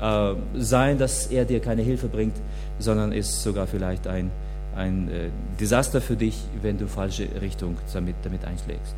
äh, 0.00 0.36
sein, 0.56 0.96
dass 0.96 1.26
er 1.26 1.44
dir 1.44 1.60
keine 1.60 1.82
Hilfe 1.82 2.08
bringt, 2.08 2.36
sondern 2.78 3.12
ist 3.12 3.42
sogar 3.42 3.66
vielleicht 3.66 4.06
ein, 4.06 4.30
ein 4.74 5.08
äh, 5.08 5.28
Desaster 5.60 6.00
für 6.00 6.16
dich, 6.16 6.36
wenn 6.62 6.78
du 6.78 6.88
falsche 6.88 7.28
Richtung 7.42 7.76
damit, 7.92 8.16
damit 8.22 8.42
einschlägst. 8.46 8.96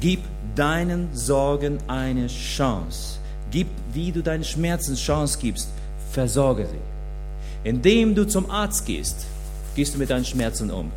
Gib 0.00 0.20
deinen 0.54 1.08
Sorgen 1.12 1.78
eine 1.88 2.26
Chance. 2.26 3.18
Gib, 3.50 3.68
wie 3.92 4.12
du 4.12 4.22
deinen 4.22 4.44
Schmerzen 4.44 4.96
Chance 4.96 5.38
gibst, 5.40 5.68
versorge 6.10 6.66
sie. 6.66 7.68
Indem 7.68 8.14
du 8.14 8.26
zum 8.26 8.50
Arzt 8.50 8.86
gehst, 8.86 9.26
gehst 9.74 9.94
du 9.94 9.98
mit 9.98 10.10
deinen 10.10 10.24
Schmerzen 10.24 10.70
um. 10.70 10.90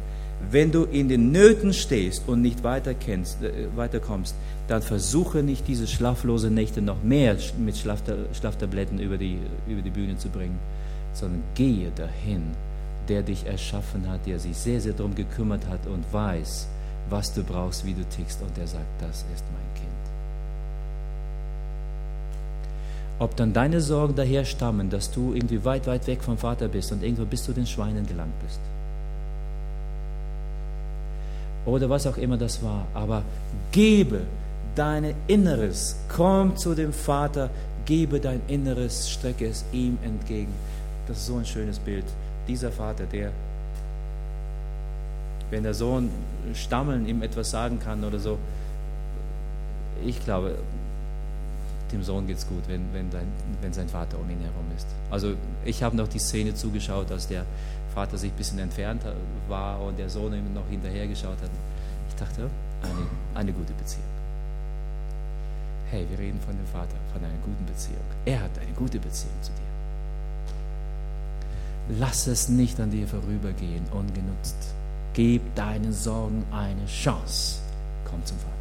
Wenn 0.52 0.72
du 0.72 0.84
in 0.84 1.10
den 1.10 1.32
Nöten 1.32 1.74
stehst 1.74 2.28
und 2.28 2.42
nicht 2.42 2.60
äh, 2.60 2.84
weiterkommst, 3.76 4.36
dann 4.68 4.82
versuche 4.82 5.42
nicht 5.42 5.68
diese 5.68 5.88
schlaflose 5.88 6.52
Nächte 6.52 6.82
noch 6.82 7.02
mehr 7.04 7.38
mit 7.58 7.78
Schlaftabletten 7.78 9.00
über 9.00 9.18
die, 9.18 9.40
über 9.68 9.82
die 9.82 9.90
Bühne 9.90 10.18
zu 10.18 10.30
bringen, 10.30 10.60
sondern 11.14 11.42
gehe 11.56 11.92
dahin, 11.96 12.52
der 13.08 13.24
dich 13.24 13.46
erschaffen 13.46 14.10
hat, 14.10 14.26
der 14.26 14.40
sich 14.40 14.56
sehr, 14.58 14.82
sehr 14.82 14.94
darum 14.94 15.16
gekümmert 15.16 15.68
hat 15.68 15.88
und 15.88 16.04
weiß, 16.12 16.68
was 17.10 17.34
du 17.34 17.44
brauchst, 17.44 17.86
wie 17.86 17.94
du 17.94 18.04
tickst. 18.06 18.42
Und 18.42 18.58
er 18.58 18.68
sagt, 18.68 18.86
das 19.00 19.26
ist 19.34 19.44
mein 19.52 19.74
Kind. 19.76 19.88
Ob 23.20 23.36
dann 23.36 23.54
deine 23.54 23.82
Sorgen 23.82 24.16
daher 24.16 24.46
stammen, 24.46 24.90
dass 24.90 25.12
du 25.12 25.34
irgendwie 25.34 25.64
weit, 25.66 25.88
weit 25.88 26.06
weg 26.08 26.24
vom 26.24 26.38
Vater 26.38 26.68
bist 26.68 26.92
und 26.92 27.04
irgendwo 27.04 27.26
bis 27.26 27.44
zu 27.44 27.54
den 27.54 27.66
Schweinen 27.66 28.06
gelangt 28.06 28.40
bist. 28.44 28.60
Oder 31.66 31.90
was 31.90 32.06
auch 32.08 32.18
immer 32.18 32.38
das 32.38 32.64
war. 32.64 32.86
Aber 32.94 33.24
gebe 33.72 34.22
dein 34.76 35.14
Inneres, 35.28 35.98
komm 36.08 36.56
zu 36.56 36.76
dem 36.76 36.94
Vater, 36.94 37.50
gebe 37.86 38.20
dein 38.20 38.42
Inneres, 38.48 39.10
strecke 39.10 39.48
es 39.48 39.66
ihm 39.72 39.98
entgegen. 40.04 40.54
Das 41.08 41.18
ist 41.18 41.28
so 41.28 41.38
ein 41.38 41.46
schönes 41.46 41.80
Bild. 41.80 42.06
dieser 42.48 42.72
Vater, 42.72 43.06
der, 43.06 43.32
wenn 45.50 45.64
der 45.64 45.74
Sohn 45.74 46.10
stammeln 46.56 47.08
ihm 47.08 47.22
etwas 47.22 47.52
sagen 47.52 47.80
kann 47.80 48.04
oder 48.04 48.20
so, 48.20 48.38
ich 50.06 50.24
glaube, 50.24 50.58
dem 51.92 52.04
Sohn 52.04 52.28
geht 52.28 52.38
es 52.38 52.48
gut, 52.48 52.64
wenn, 52.68 52.94
wenn, 52.94 53.10
dein, 53.10 53.28
wenn 53.62 53.74
sein 53.74 53.88
Vater 53.88 54.20
um 54.20 54.30
ihn 54.30 54.40
herum 54.40 54.66
ist. 54.76 54.88
Also 55.10 55.34
ich 55.64 55.84
habe 55.84 55.96
noch 55.96 56.08
die 56.08 56.20
Szene 56.20 56.54
zugeschaut, 56.54 57.10
dass 57.10 57.28
der 57.28 57.46
Vater 57.94 58.18
sich 58.18 58.32
ein 58.32 58.38
bisschen 58.38 58.60
entfernt 58.60 59.04
war 59.48 59.82
und 59.82 59.98
der 59.98 60.10
Sohn 60.10 60.34
ihm 60.34 60.54
noch 60.54 60.68
hinterhergeschaut 60.70 61.42
hat. 61.42 61.50
Ich 62.10 62.16
dachte, 62.16 62.50
eine, 62.82 63.08
eine 63.34 63.54
gute 63.54 63.74
Beziehung. 63.74 64.04
Hey, 65.90 66.06
wir 66.10 66.20
reden 66.20 66.40
von 66.42 66.56
dem 66.56 66.68
Vater, 66.68 66.96
von 67.14 67.24
einer 67.24 67.38
guten 67.46 67.66
Beziehung. 67.66 68.04
Er 68.26 68.42
hat 68.42 68.52
eine 68.60 68.74
gute 68.74 69.00
Beziehung 69.00 69.34
zu 69.42 69.52
dir. 69.52 69.68
Lass 72.00 72.28
es 72.28 72.50
nicht 72.50 72.80
an 72.82 72.92
dir 72.92 73.08
vorübergehen, 73.08 73.86
ungenutzt. 73.92 74.74
Gib 75.18 75.56
deinen 75.56 75.94
Sorgen 75.94 76.46
eine 76.52 76.86
Chance. 76.86 77.58
Komm 78.06 78.24
zum 78.24 78.38
Vater. 78.38 78.52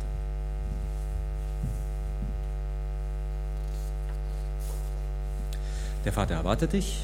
Der 6.07 6.15
Vater 6.15 6.35
erwartet 6.37 6.73
dich. 6.73 7.03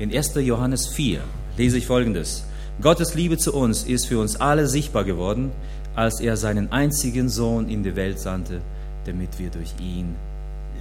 In 0.00 0.12
1. 0.12 0.34
Johannes 0.34 0.88
4 0.88 1.20
lese 1.56 1.78
ich 1.78 1.86
folgendes. 1.86 2.46
Gottes 2.82 3.14
Liebe 3.14 3.38
zu 3.38 3.54
uns 3.54 3.84
ist 3.84 4.06
für 4.06 4.18
uns 4.18 4.40
alle 4.40 4.66
sichtbar 4.66 5.04
geworden, 5.04 5.52
als 5.94 6.18
er 6.18 6.36
seinen 6.36 6.72
einzigen 6.72 7.28
Sohn 7.28 7.68
in 7.68 7.84
die 7.84 7.94
Welt 7.94 8.18
sandte, 8.18 8.60
damit 9.04 9.38
wir 9.38 9.50
durch 9.50 9.72
ihn 9.78 10.16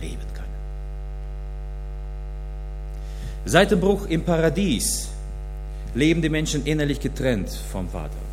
leben 0.01 0.25
können. 0.33 0.47
Seit 3.45 3.69
dem 3.69 3.81
Bruch 3.81 4.07
im 4.07 4.23
Paradies 4.23 5.09
leben 5.93 6.21
die 6.21 6.29
Menschen 6.29 6.65
innerlich 6.65 6.99
getrennt 6.99 7.49
vom 7.49 7.89
Vater. 7.89 8.27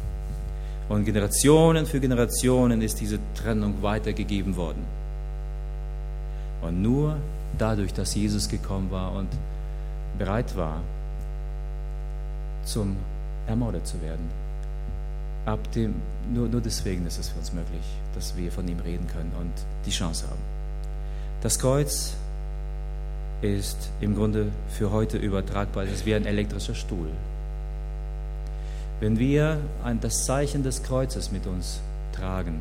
Und 0.88 1.04
Generationen 1.04 1.86
für 1.86 2.00
Generationen 2.00 2.82
ist 2.82 3.00
diese 3.00 3.18
Trennung 3.34 3.82
weitergegeben 3.82 4.56
worden. 4.56 4.84
Und 6.60 6.82
nur 6.82 7.16
dadurch, 7.58 7.92
dass 7.92 8.14
Jesus 8.14 8.48
gekommen 8.48 8.90
war 8.90 9.12
und 9.12 9.28
bereit 10.18 10.56
war, 10.56 10.80
zum 12.64 12.96
ermordet 13.46 13.86
zu 13.86 14.00
werden. 14.02 14.28
Ab 15.46 15.60
dem, 15.72 15.94
nur, 16.32 16.48
nur 16.48 16.60
deswegen 16.60 17.06
ist 17.06 17.18
es 17.18 17.28
für 17.28 17.38
uns 17.38 17.52
möglich, 17.52 17.84
dass 18.14 18.36
wir 18.36 18.50
von 18.50 18.66
ihm 18.66 18.80
reden 18.80 19.06
können 19.06 19.32
und 19.38 19.52
die 19.84 19.90
Chance 19.90 20.26
haben. 20.26 20.40
Das 21.42 21.58
Kreuz 21.58 22.14
ist 23.42 23.90
im 24.00 24.14
Grunde 24.14 24.46
für 24.70 24.90
heute 24.90 25.18
übertragbar. 25.18 25.84
Es 25.84 25.92
ist 25.92 26.06
wie 26.06 26.14
ein 26.14 26.24
elektrischer 26.24 26.74
Stuhl. 26.74 27.08
Wenn 29.00 29.18
wir 29.18 29.58
das 30.00 30.24
Zeichen 30.24 30.62
des 30.62 30.82
Kreuzes 30.82 31.30
mit 31.30 31.46
uns 31.46 31.80
tragen, 32.12 32.60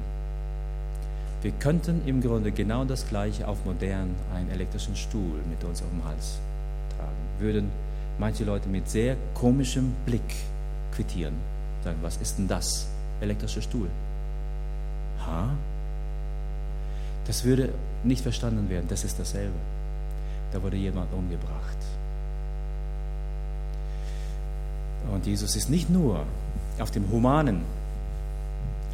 wir 1.41 1.51
könnten 1.51 2.01
im 2.05 2.21
Grunde 2.21 2.51
genau 2.51 2.85
das 2.85 3.07
Gleiche 3.07 3.47
auf 3.47 3.65
modern 3.65 4.15
einen 4.33 4.49
elektrischen 4.49 4.95
Stuhl 4.95 5.39
mit 5.49 5.63
uns 5.63 5.81
auf 5.81 5.89
dem 5.89 6.03
Hals 6.05 6.39
tragen. 6.97 7.11
Würden 7.39 7.69
manche 8.17 8.45
Leute 8.45 8.69
mit 8.69 8.89
sehr 8.89 9.17
komischem 9.33 9.93
Blick 10.05 10.35
quittieren. 10.95 11.33
Sagen, 11.83 11.99
was 12.01 12.17
ist 12.17 12.37
denn 12.37 12.47
das? 12.47 12.87
Elektrischer 13.19 13.61
Stuhl. 13.61 13.89
Ha? 15.25 15.49
Das 17.27 17.43
würde 17.43 17.69
nicht 18.03 18.21
verstanden 18.21 18.69
werden. 18.69 18.85
Das 18.87 19.03
ist 19.03 19.19
dasselbe. 19.19 19.55
Da 20.51 20.61
wurde 20.61 20.77
jemand 20.77 21.11
umgebracht. 21.13 21.77
Und 25.11 25.25
Jesus 25.25 25.55
ist 25.55 25.69
nicht 25.69 25.89
nur 25.89 26.25
auf 26.79 26.91
dem 26.91 27.09
humanen 27.11 27.61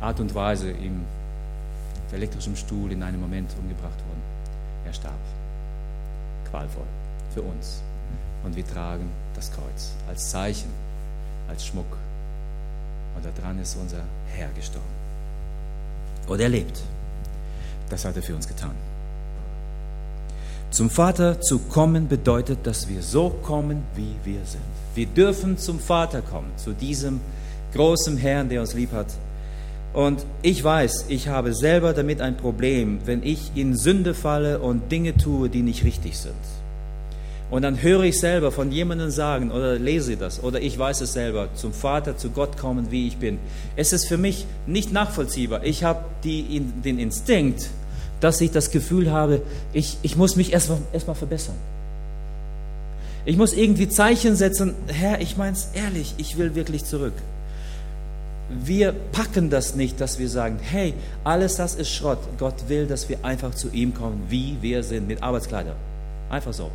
Art 0.01 0.19
und 0.19 0.33
Weise 0.33 0.69
im 0.71 1.01
auf 2.09 2.13
elektrischem 2.13 2.55
Stuhl 2.55 2.91
in 2.91 3.03
einem 3.03 3.21
Moment 3.21 3.51
umgebracht 3.59 3.99
worden. 3.99 4.21
Er 4.83 4.93
starb. 4.93 5.13
Qualvoll. 6.49 6.87
Für 7.35 7.43
uns. 7.43 7.81
Und 8.43 8.55
wir 8.55 8.65
tragen 8.65 9.07
das 9.35 9.51
Kreuz 9.51 9.91
als 10.07 10.31
Zeichen, 10.31 10.69
als 11.47 11.67
Schmuck. 11.67 11.97
Und 13.15 13.25
daran 13.37 13.59
ist 13.59 13.75
unser 13.75 14.01
Herr 14.33 14.49
gestorben. 14.49 14.87
Und 16.25 16.39
er 16.39 16.49
lebt. 16.49 16.81
Das 17.89 18.05
hat 18.05 18.15
er 18.15 18.23
für 18.23 18.35
uns 18.35 18.47
getan. 18.47 18.75
Zum 20.71 20.89
Vater 20.89 21.41
zu 21.41 21.59
kommen 21.59 22.07
bedeutet, 22.07 22.59
dass 22.63 22.87
wir 22.87 23.01
so 23.01 23.29
kommen, 23.29 23.83
wie 23.95 24.15
wir 24.23 24.45
sind. 24.45 24.61
Wir 24.95 25.07
dürfen 25.07 25.57
zum 25.57 25.79
Vater 25.79 26.21
kommen, 26.21 26.51
zu 26.57 26.73
diesem 26.73 27.21
großen 27.73 28.17
Herrn, 28.17 28.49
der 28.49 28.61
uns 28.61 28.73
lieb 28.73 28.91
hat 28.91 29.07
und 29.93 30.23
ich 30.43 30.63
weiß, 30.63 31.05
ich 31.09 31.29
habe 31.29 31.53
selber 31.53 31.93
damit 31.93 32.21
ein 32.21 32.37
Problem, 32.37 32.99
wenn 33.05 33.23
ich 33.23 33.51
in 33.55 33.75
Sünde 33.75 34.13
falle 34.13 34.59
und 34.59 34.91
Dinge 34.91 35.17
tue, 35.17 35.49
die 35.49 35.63
nicht 35.63 35.83
richtig 35.83 36.17
sind. 36.17 36.35
Und 37.49 37.63
dann 37.63 37.81
höre 37.81 38.03
ich 38.03 38.19
selber 38.19 38.51
von 38.51 38.71
jemandem 38.71 39.09
sagen 39.09 39.49
oder 39.49 39.79
lese 39.79 40.15
das 40.15 40.43
oder 40.43 40.61
ich 40.61 40.77
weiß 40.77 41.01
es 41.01 41.13
selber, 41.13 41.49
zum 41.55 41.73
Vater, 41.73 42.15
zu 42.15 42.29
Gott 42.29 42.57
kommen, 42.57 42.91
wie 42.91 43.07
ich 43.07 43.17
bin. 43.17 43.39
Es 43.75 43.91
ist 43.91 44.07
für 44.07 44.19
mich 44.19 44.45
nicht 44.67 44.93
nachvollziehbar. 44.93 45.63
Ich 45.63 45.83
habe 45.83 46.05
die, 46.23 46.59
den 46.59 46.99
Instinkt, 46.99 47.71
dass 48.19 48.41
ich 48.41 48.51
das 48.51 48.71
Gefühl 48.71 49.11
habe, 49.11 49.41
ich, 49.73 49.97
ich 50.01 50.15
muss 50.15 50.35
mich 50.35 50.53
erstmal 50.53 50.79
erst 50.91 51.05
verbessern. 51.05 51.55
Ich 53.25 53.37
muss 53.37 53.53
irgendwie 53.53 53.89
Zeichen 53.89 54.35
setzen, 54.35 54.73
Herr, 54.87 55.21
ich 55.21 55.37
meine 55.37 55.53
es 55.53 55.69
ehrlich, 55.73 56.15
ich 56.17 56.37
will 56.37 56.55
wirklich 56.55 56.85
zurück 56.85 57.13
wir 58.49 58.93
packen 59.11 59.49
das 59.49 59.75
nicht, 59.75 60.01
dass 60.01 60.17
wir 60.17 60.27
sagen, 60.27 60.59
hey, 60.61 60.93
alles 61.23 61.55
das 61.55 61.75
ist 61.75 61.89
Schrott. 61.89 62.17
Gott 62.37 62.67
will, 62.67 62.87
dass 62.87 63.07
wir 63.07 63.23
einfach 63.23 63.53
zu 63.53 63.69
ihm 63.69 63.93
kommen, 63.93 64.25
wie 64.29 64.57
wir 64.61 64.83
sind, 64.83 65.07
mit 65.07 65.21
Arbeitskleider. 65.21 65.75
Einfach 66.29 66.53
so. 66.53 66.71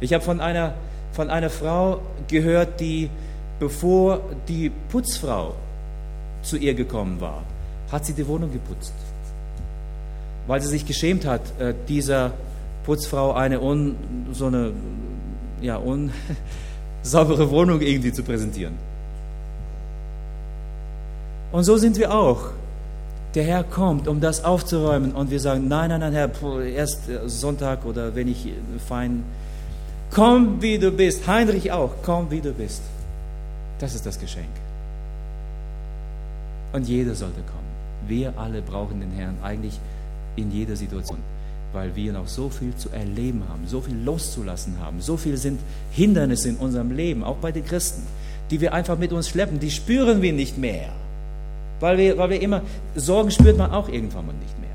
Ich 0.00 0.12
habe 0.14 0.24
von 0.24 0.40
einer, 0.40 0.74
von 1.12 1.28
einer 1.28 1.50
Frau 1.50 2.00
gehört, 2.28 2.80
die, 2.80 3.10
bevor 3.58 4.20
die 4.48 4.70
Putzfrau 4.90 5.54
zu 6.42 6.56
ihr 6.56 6.74
gekommen 6.74 7.20
war, 7.20 7.42
hat 7.92 8.06
sie 8.06 8.14
die 8.14 8.26
Wohnung 8.26 8.52
geputzt. 8.52 8.94
Weil 10.48 10.60
sie 10.60 10.68
sich 10.68 10.84
geschämt 10.84 11.24
hat, 11.24 11.42
äh, 11.60 11.74
dieser 11.88 12.32
Putzfrau 12.84 13.34
eine 13.34 13.60
un, 13.60 13.94
so 14.32 14.46
eine 14.46 14.72
ja, 15.60 15.76
unsaubere 15.76 17.50
Wohnung 17.50 17.80
irgendwie 17.80 18.12
zu 18.12 18.22
präsentieren. 18.24 18.74
Und 21.52 21.64
so 21.64 21.76
sind 21.76 21.98
wir 21.98 22.12
auch. 22.12 22.50
Der 23.34 23.44
Herr 23.44 23.62
kommt, 23.62 24.08
um 24.08 24.20
das 24.20 24.42
aufzuräumen 24.42 25.12
und 25.12 25.30
wir 25.30 25.38
sagen, 25.38 25.68
nein, 25.68 25.90
nein, 25.90 26.00
nein, 26.00 26.12
Herr, 26.14 26.30
erst 26.62 27.10
äh, 27.10 27.28
Sonntag 27.28 27.84
oder 27.84 28.14
wenn 28.14 28.26
ich 28.26 28.46
äh, 28.46 28.52
fein, 28.88 29.22
komm 30.10 30.62
wie 30.62 30.78
du 30.78 30.90
bist. 30.90 31.26
Heinrich 31.26 31.70
auch, 31.72 31.92
komm 32.02 32.30
wie 32.30 32.40
du 32.40 32.52
bist. 32.52 32.82
Das 33.80 33.94
ist 33.94 34.06
das 34.06 34.18
Geschenk. 34.18 34.48
Und 36.72 36.88
jeder 36.88 37.14
sollte 37.14 37.42
kommen. 37.42 37.68
Wir 38.06 38.32
alle 38.38 38.62
brauchen 38.62 39.00
den 39.00 39.12
Herrn 39.12 39.36
eigentlich 39.42 39.78
in 40.38 40.50
jeder 40.52 40.76
Situation, 40.76 41.18
weil 41.72 41.94
wir 41.94 42.12
noch 42.12 42.28
so 42.28 42.48
viel 42.48 42.74
zu 42.76 42.90
erleben 42.90 43.42
haben, 43.48 43.66
so 43.66 43.80
viel 43.80 43.96
loszulassen 44.04 44.78
haben, 44.80 45.00
so 45.00 45.16
viel 45.16 45.36
sind 45.36 45.60
Hindernisse 45.92 46.50
in 46.50 46.56
unserem 46.56 46.92
Leben, 46.92 47.24
auch 47.24 47.36
bei 47.36 47.52
den 47.52 47.64
Christen, 47.64 48.02
die 48.50 48.60
wir 48.60 48.72
einfach 48.72 48.98
mit 48.98 49.12
uns 49.12 49.28
schleppen, 49.28 49.58
die 49.58 49.70
spüren 49.70 50.22
wir 50.22 50.32
nicht 50.32 50.58
mehr. 50.58 50.90
Weil 51.80 51.98
wir, 51.98 52.18
weil 52.18 52.30
wir 52.30 52.40
immer, 52.40 52.62
Sorgen 52.96 53.30
spürt 53.30 53.56
man 53.56 53.70
auch 53.70 53.88
irgendwann 53.88 54.26
mal 54.26 54.32
nicht 54.32 54.58
mehr. 54.58 54.68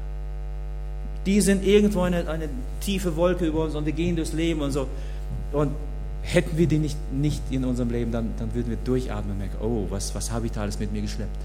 Die 1.25 1.41
sind 1.41 1.65
irgendwo 1.65 2.01
eine, 2.01 2.27
eine 2.29 2.49
tiefe 2.79 3.15
Wolke 3.15 3.45
über 3.45 3.65
uns 3.65 3.75
und 3.75 3.85
wir 3.85 3.93
gehen 3.93 4.15
durchs 4.15 4.33
Leben 4.33 4.61
und 4.61 4.71
so. 4.71 4.87
Und 5.51 5.71
hätten 6.21 6.57
wir 6.57 6.67
die 6.67 6.79
nicht, 6.79 6.97
nicht 7.11 7.41
in 7.49 7.65
unserem 7.65 7.89
Leben, 7.89 8.11
dann, 8.11 8.33
dann 8.39 8.53
würden 8.53 8.69
wir 8.69 8.77
durchatmen 8.77 9.33
und 9.33 9.37
merken, 9.39 9.57
oh, 9.61 9.87
was, 9.89 10.15
was 10.15 10.31
habe 10.31 10.45
ich 10.45 10.51
da 10.53 10.61
alles 10.61 10.79
mit 10.79 10.91
mir 10.93 11.01
geschleppt? 11.01 11.37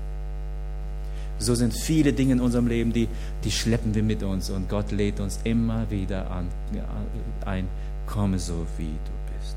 So 1.39 1.55
sind 1.55 1.73
viele 1.73 2.13
Dinge 2.13 2.33
in 2.35 2.41
unserem 2.41 2.67
Leben, 2.67 2.93
die, 2.93 3.09
die 3.45 3.51
schleppen 3.51 3.95
wir 3.95 4.03
mit 4.03 4.23
uns 4.23 4.51
und 4.51 4.69
Gott 4.69 4.91
lädt 4.91 5.21
uns 5.21 5.39
immer 5.45 5.91
wieder 5.91 6.31
an, 6.31 6.49
ein, 7.45 7.69
komme 8.07 8.39
so 8.39 8.67
wie 8.77 8.85
du 8.87 9.35
bist. 9.39 9.57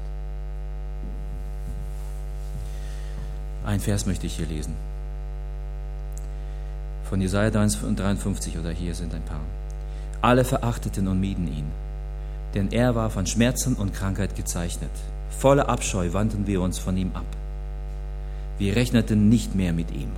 Ein 3.66 3.80
Vers 3.80 4.06
möchte 4.06 4.28
ich 4.28 4.36
hier 4.36 4.48
lesen 4.48 4.76
von 7.12 7.20
Jesaja 7.20 7.50
53 7.50 8.58
oder 8.58 8.72
hier 8.72 8.96
sind 8.96 9.14
ein 9.14 9.22
paar. 9.24 9.42
Alle 10.22 10.46
verachteten 10.46 11.10
und 11.10 11.20
mieden 11.20 11.46
ihn, 11.46 11.66
denn 12.56 12.72
er 12.72 12.96
war 12.96 13.10
von 13.10 13.26
Schmerzen 13.28 13.74
und 13.74 13.94
Krankheit 13.94 14.38
gezeichnet. 14.38 14.92
Voller 15.30 15.68
Abscheu 15.68 16.14
wandten 16.14 16.48
wir 16.48 16.62
uns 16.62 16.80
von 16.80 16.96
ihm 16.96 17.12
ab. 17.14 17.26
Wir 18.58 18.78
rechneten 18.78 19.28
nicht 19.28 19.56
mehr 19.56 19.74
mit 19.74 19.92
ihm. 19.92 20.12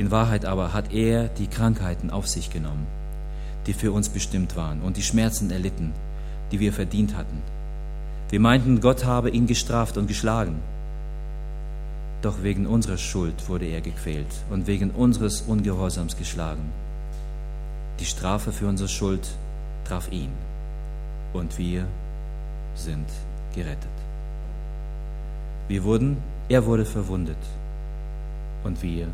In 0.00 0.10
Wahrheit 0.10 0.46
aber 0.46 0.72
hat 0.72 0.94
er 0.94 1.28
die 1.28 1.46
Krankheiten 1.46 2.08
auf 2.08 2.26
sich 2.26 2.48
genommen, 2.48 2.86
die 3.66 3.74
für 3.74 3.92
uns 3.92 4.08
bestimmt 4.08 4.56
waren, 4.56 4.80
und 4.80 4.96
die 4.96 5.02
Schmerzen 5.02 5.50
erlitten, 5.50 5.92
die 6.50 6.58
wir 6.58 6.72
verdient 6.72 7.14
hatten. 7.18 7.42
Wir 8.30 8.40
meinten, 8.40 8.80
Gott 8.80 9.04
habe 9.04 9.28
ihn 9.28 9.46
gestraft 9.46 9.98
und 9.98 10.06
geschlagen. 10.06 10.62
Doch 12.22 12.42
wegen 12.42 12.66
unserer 12.66 12.96
Schuld 12.96 13.46
wurde 13.46 13.66
er 13.66 13.82
gequält 13.82 14.32
und 14.48 14.66
wegen 14.66 14.90
unseres 14.90 15.42
Ungehorsams 15.42 16.16
geschlagen. 16.16 16.72
Die 17.98 18.06
Strafe 18.06 18.52
für 18.52 18.68
unsere 18.68 18.88
Schuld 18.88 19.28
traf 19.84 20.10
ihn 20.10 20.32
und 21.34 21.58
wir 21.58 21.84
sind 22.74 23.10
gerettet. 23.54 23.98
Wir 25.68 25.84
wurden, 25.84 26.16
er 26.48 26.64
wurde 26.64 26.86
verwundet 26.86 27.44
und 28.64 28.82
wir 28.82 29.08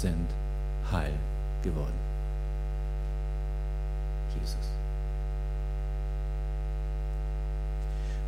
sind 0.00 0.28
heil 0.90 1.12
geworden. 1.62 1.98
Jesus. 4.34 4.56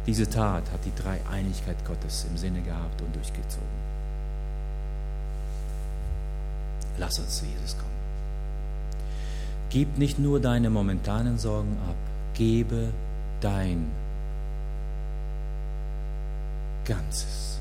Diese 0.06 0.28
Tat 0.28 0.64
hat 0.72 0.84
die 0.84 0.94
Dreieinigkeit 0.94 1.76
Gottes 1.84 2.26
im 2.28 2.36
Sinne 2.36 2.62
gehabt 2.62 3.00
und 3.02 3.14
durchgezogen. 3.14 3.90
Lass 6.98 7.18
uns 7.18 7.38
zu 7.38 7.46
Jesus 7.46 7.76
kommen. 7.76 7.90
Gib 9.70 9.98
nicht 9.98 10.18
nur 10.18 10.40
deine 10.40 10.68
momentanen 10.68 11.38
Sorgen 11.38 11.76
ab, 11.88 11.96
gebe 12.34 12.92
dein 13.40 13.90
Ganzes. 16.84 17.60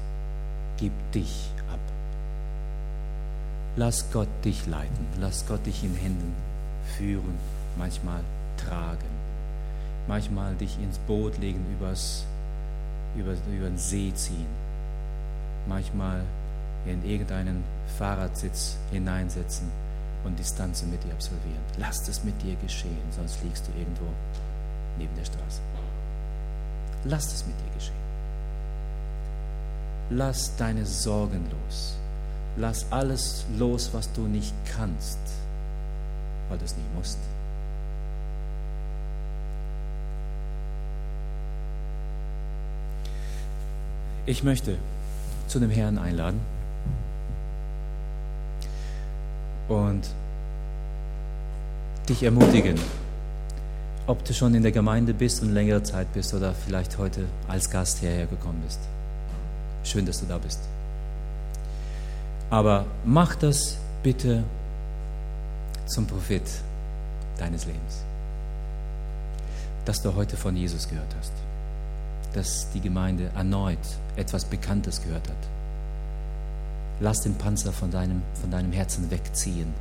Gib 0.78 0.92
dich 1.12 1.52
ab. 1.72 1.80
Lass 3.80 4.12
Gott 4.12 4.28
dich 4.44 4.68
leiten, 4.68 5.08
lass 5.22 5.46
Gott 5.48 5.66
dich 5.66 5.86
in 5.86 5.96
Händen 5.96 6.36
führen, 6.98 7.40
manchmal 7.78 8.20
tragen, 8.58 9.08
manchmal 10.06 10.54
dich 10.56 10.78
ins 10.84 10.98
Boot 10.98 11.38
legen, 11.38 11.66
übers, 11.78 12.26
über, 13.16 13.32
über 13.50 13.68
den 13.70 13.78
See 13.78 14.14
ziehen, 14.14 14.50
manchmal 15.66 16.26
in 16.86 17.06
irgendeinen 17.06 17.64
Fahrradsitz 17.98 18.76
hineinsetzen 18.92 19.70
und 20.26 20.38
Distanzen 20.38 20.92
mit 20.92 21.02
dir 21.06 21.14
absolvieren. 21.14 21.64
Lass 21.78 22.06
es 22.10 22.22
mit 22.26 22.42
dir 22.42 22.58
geschehen, 22.58 23.08
sonst 23.16 23.42
liegst 23.46 23.66
du 23.66 23.72
irgendwo 23.80 24.08
neben 24.98 25.16
der 25.16 25.24
Straße. 25.24 25.62
Lass 27.06 27.32
es 27.32 27.46
mit 27.46 27.56
dir 27.56 27.74
geschehen. 27.76 27.96
Lass 30.10 30.54
deine 30.58 30.86
Sorgen 30.86 31.50
los. 31.50 31.99
Lass 32.58 32.86
alles 32.92 33.46
los, 33.58 33.90
was 33.94 34.12
du 34.14 34.22
nicht 34.22 34.54
kannst, 34.76 35.20
weil 36.50 36.58
du 36.58 36.66
es 36.66 36.76
nicht 36.76 36.96
musst. 36.96 37.18
Ich 44.26 44.44
möchte 44.44 44.78
zu 45.48 45.60
dem 45.60 45.72
Herrn 45.72 45.98
einladen 45.98 46.40
und 49.68 50.02
dich 52.08 52.24
ermutigen, 52.24 52.76
ob 54.08 54.24
du 54.26 54.34
schon 54.34 54.54
in 54.56 54.64
der 54.64 54.72
Gemeinde 54.72 55.14
bist 55.14 55.42
und 55.42 55.54
längere 55.54 55.84
Zeit 55.84 56.12
bist 56.14 56.34
oder 56.34 56.54
vielleicht 56.54 56.98
heute 56.98 57.26
als 57.48 57.70
Gast 57.70 58.00
hierher 58.00 58.26
gekommen 58.26 58.62
bist. 58.66 58.80
Schön, 59.84 60.06
dass 60.06 60.20
du 60.20 60.26
da 60.26 60.38
bist. 60.38 60.60
Aber 62.50 62.86
mach 63.06 63.36
das 63.36 63.78
bitte 64.02 64.44
zum 65.86 66.08
Profit 66.08 66.44
deines 67.38 67.66
Lebens. 67.66 68.04
Dass 69.86 70.02
du 70.02 70.16
heute 70.16 70.38
von 70.38 70.56
Jesus 70.56 70.88
gehört 70.88 71.16
hast. 71.20 71.34
Dass 72.34 72.70
die 72.72 72.82
Gemeinde 72.82 73.32
erneut 73.36 73.78
etwas 74.16 74.46
Bekanntes 74.46 75.02
gehört 75.02 75.28
hat. 75.28 75.36
Lass 77.00 77.22
den 77.22 77.36
Panzer 77.36 77.72
von 77.72 77.92
deinem, 77.92 78.22
von 78.42 78.52
deinem 78.52 78.72
Herzen 78.72 79.10
wegziehen, 79.10 79.74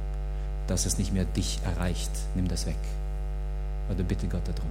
dass 0.67 0.87
es 0.87 0.99
nicht 0.99 1.13
mehr 1.13 1.25
dich 1.25 1.61
erreicht. 1.65 2.11
Nimm 2.35 2.49
das 2.49 2.67
weg. 2.67 2.77
Oder 3.91 4.03
bitte 4.03 4.29
Gott 4.29 4.47
darum. 4.47 4.71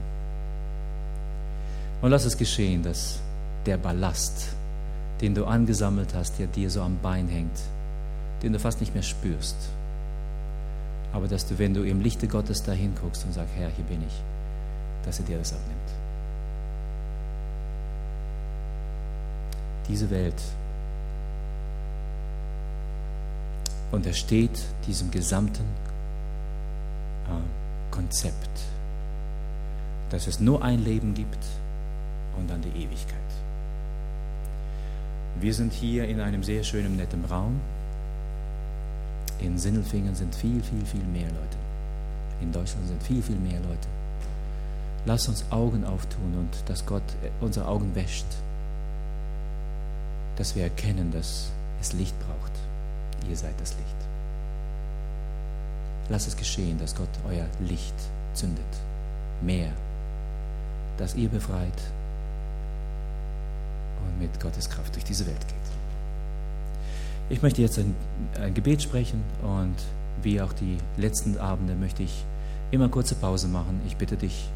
Und 2.01 2.11
lass 2.11 2.25
es 2.25 2.37
geschehen, 2.37 2.83
dass 2.83 3.19
der 3.65 3.77
Ballast, 3.77 4.49
den 5.19 5.33
du 5.33 5.45
angesammelt 5.45 6.13
hast, 6.13 6.37
der 6.37 6.47
dir 6.47 6.69
so 6.69 6.81
am 6.81 6.99
Bein 7.01 7.27
hängt, 7.27 7.59
den 8.43 8.53
du 8.53 8.59
fast 8.59 8.79
nicht 8.79 8.93
mehr 8.93 9.03
spürst, 9.03 9.55
aber 11.13 11.27
dass 11.27 11.47
du, 11.47 11.57
wenn 11.57 11.73
du 11.73 11.83
im 11.83 12.01
Lichte 12.01 12.27
Gottes 12.27 12.63
dahin 12.63 12.93
guckst 13.01 13.25
und 13.25 13.33
sagst, 13.33 13.53
Herr, 13.55 13.69
hier 13.69 13.85
bin 13.85 14.01
ich, 14.05 14.13
dass 15.05 15.19
er 15.19 15.25
dir 15.25 15.37
das 15.37 15.53
abnimmt. 15.53 15.77
Diese 19.87 20.09
Welt 20.09 20.41
untersteht 23.91 24.59
diesem 24.85 25.09
gesamten 25.11 25.63
äh, 27.25 27.91
Konzept, 27.91 28.59
dass 30.09 30.27
es 30.27 30.39
nur 30.39 30.61
ein 30.61 30.83
Leben 30.83 31.13
gibt 31.13 31.43
und 32.37 32.49
dann 32.49 32.61
die 32.61 32.83
Ewigkeit. 32.83 33.17
Wir 35.39 35.53
sind 35.53 35.71
hier 35.71 36.07
in 36.07 36.19
einem 36.19 36.43
sehr 36.43 36.63
schönen, 36.63 36.95
netten 36.95 37.23
Raum. 37.25 37.59
In 39.39 39.57
Sinnelfingen 39.57 40.15
sind 40.15 40.33
viel, 40.33 40.61
viel, 40.63 40.85
viel 40.85 41.03
mehr 41.03 41.27
Leute. 41.27 41.57
In 42.41 42.51
Deutschland 42.51 42.87
sind 42.87 43.01
viel, 43.03 43.21
viel 43.21 43.37
mehr 43.37 43.59
Leute. 43.59 43.87
Lass 45.05 45.27
uns 45.27 45.45
Augen 45.51 45.85
auftun 45.85 46.35
und 46.37 46.69
dass 46.69 46.85
Gott 46.85 47.03
unsere 47.39 47.67
Augen 47.67 47.93
wäscht. 47.95 48.25
Dass 50.35 50.55
wir 50.55 50.63
erkennen, 50.63 51.11
dass 51.11 51.49
es 51.81 51.93
Licht 51.93 52.15
braucht. 52.19 52.51
Ihr 53.29 53.35
seid 53.35 53.59
das 53.59 53.71
Licht. 53.71 53.95
Lass 56.09 56.27
es 56.27 56.35
geschehen, 56.35 56.79
dass 56.79 56.95
Gott 56.95 57.09
euer 57.27 57.45
Licht 57.59 57.95
zündet. 58.33 58.65
Mehr. 59.41 59.71
Dass 60.97 61.15
ihr 61.15 61.29
befreit 61.29 61.81
und 64.05 64.19
mit 64.19 64.39
Gottes 64.39 64.69
Kraft 64.69 64.95
durch 64.95 65.05
diese 65.05 65.25
Welt 65.25 65.47
geht. 65.47 65.56
Ich 67.29 67.41
möchte 67.41 67.61
jetzt 67.61 67.77
ein, 67.77 67.95
ein 68.41 68.53
Gebet 68.53 68.81
sprechen 68.81 69.21
und 69.43 69.75
wie 70.21 70.41
auch 70.41 70.53
die 70.53 70.77
letzten 70.97 71.37
Abende 71.37 71.75
möchte 71.75 72.03
ich 72.03 72.23
immer 72.71 72.89
kurze 72.89 73.15
Pause 73.15 73.47
machen. 73.47 73.81
Ich 73.85 73.97
bitte 73.97 74.15
dich, 74.15 74.49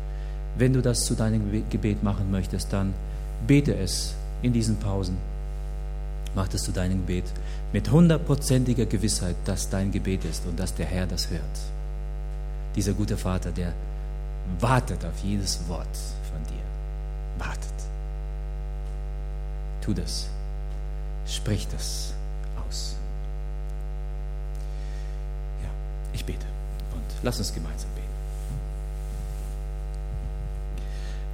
wenn 0.57 0.73
du 0.73 0.81
das 0.81 1.05
zu 1.05 1.15
deinem 1.15 1.69
Gebet 1.69 2.03
machen 2.03 2.31
möchtest, 2.31 2.71
dann 2.73 2.93
bete 3.45 3.75
es 3.75 4.15
in 4.41 4.53
diesen 4.53 4.77
Pausen. 4.77 5.17
Mach 6.33 6.47
das 6.47 6.63
zu 6.63 6.71
deinem 6.71 7.05
Gebet 7.05 7.25
mit 7.73 7.91
hundertprozentiger 7.91 8.85
Gewissheit, 8.85 9.35
dass 9.45 9.69
dein 9.69 9.91
Gebet 9.91 10.23
ist 10.25 10.45
und 10.45 10.59
dass 10.59 10.73
der 10.73 10.85
Herr 10.85 11.07
das 11.07 11.29
hört. 11.29 11.41
Dieser 12.75 12.93
gute 12.93 13.17
Vater, 13.17 13.51
der 13.51 13.73
wartet 14.59 15.03
auf 15.05 15.19
jedes 15.23 15.67
Wort 15.67 15.97
von 16.31 16.41
dir. 16.45 17.45
Wartet. 17.45 17.73
Tu 19.81 19.93
das. 19.93 20.29
Sprich 21.25 21.67
das 21.67 22.13
aus. 22.67 22.95
Ja, 25.61 25.69
ich 26.13 26.23
bete. 26.23 26.45
Und 26.93 27.10
lass 27.23 27.37
uns 27.39 27.53
gemeinsam 27.53 27.89
beten. 27.91 28.07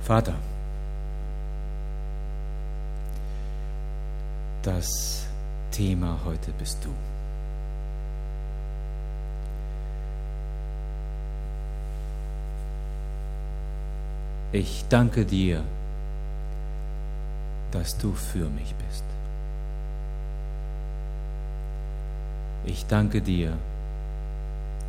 Vater, 0.03 0.33
das 4.63 5.25
Thema 5.71 6.19
heute 6.25 6.51
bist 6.53 6.83
du. 6.83 6.89
Ich 14.53 14.85
danke 14.89 15.25
dir, 15.25 15.63
dass 17.71 17.97
du 17.97 18.13
für 18.13 18.49
mich 18.49 18.73
bist. 18.75 19.03
Ich 22.65 22.85
danke 22.87 23.21
dir, 23.21 23.51
dass 23.51 23.76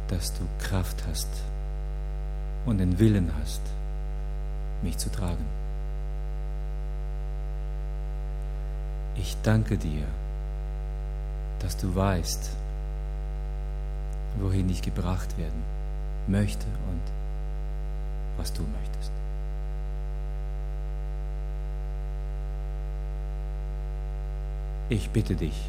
du 0.09 0.47
Kraft 0.59 1.05
hast 1.07 1.29
und 2.67 2.79
den 2.79 2.99
Willen 2.99 3.31
hast, 3.41 3.61
mich 4.83 4.97
zu 4.97 5.11
tragen. 5.11 5.45
Ich 9.17 9.37
danke 9.43 9.77
dir, 9.77 10.05
dass 11.61 11.77
du 11.77 11.95
weißt, 11.95 12.51
wohin 14.39 14.69
ich 14.71 14.83
gebracht 14.83 15.37
werden 15.37 15.63
möchte 16.27 16.67
und 16.89 17.03
was 18.37 18.53
du 18.53 18.63
möchtest. 18.63 19.13
Ich 24.91 25.11
bitte 25.11 25.35
dich, 25.35 25.69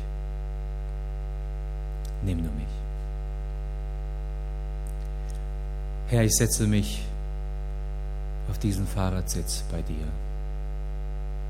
nimm 2.24 2.38
du 2.38 2.50
mich. 2.52 2.89
Herr, 6.10 6.24
ich 6.24 6.34
setze 6.34 6.66
mich 6.66 7.04
auf 8.50 8.58
diesen 8.58 8.88
Fahrradsitz 8.88 9.64
bei 9.72 9.84
dir. 9.84 10.08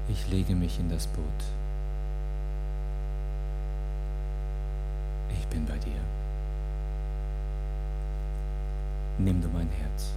Ich 0.09 0.27
lege 0.27 0.53
mich 0.53 0.77
in 0.79 0.89
das 0.89 1.07
Boot. 1.07 1.23
Ich 5.31 5.47
bin 5.47 5.65
bei 5.65 5.77
dir. 5.77 6.01
Nimm 9.17 9.41
du 9.41 9.47
mein 9.47 9.69
Herz. 9.69 10.09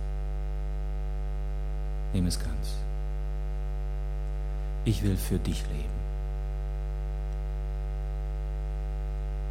Nimm 2.13 2.27
es 2.27 2.37
ganz. 2.37 2.75
Ich 4.85 5.05
will 5.05 5.17
für 5.17 5.39
dich 5.39 5.63
leben. 5.69 6.03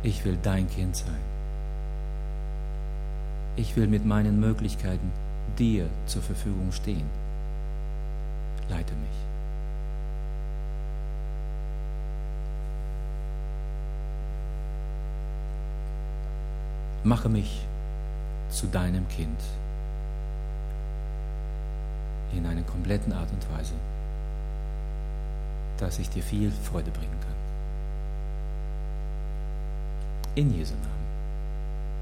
Ich 0.04 0.26
will 0.26 0.38
dein 0.44 0.70
Kind 0.70 0.98
sein. 0.98 1.41
Ich 3.62 3.76
will 3.76 3.86
mit 3.86 4.04
meinen 4.08 4.40
Möglichkeiten 4.40 5.12
dir 5.60 5.88
zur 6.08 6.24
Verfügung 6.24 6.72
stehen. 6.72 7.08
Leite 8.68 8.94
mich. 8.94 9.18
Mache 17.04 17.30
mich 17.30 17.62
zu 18.50 18.66
deinem 18.66 19.08
Kind 19.10 19.40
in 22.34 22.48
einer 22.48 22.64
kompletten 22.64 23.14
Art 23.14 23.30
und 23.32 23.56
Weise, 23.56 23.76
dass 25.78 26.00
ich 26.00 26.10
dir 26.10 26.24
viel 26.24 26.52
Freude 26.52 26.90
bringen 26.90 27.20
kann. 27.22 27.36
In 30.34 30.58
Jesu 30.58 30.74
Namen. 30.74 31.01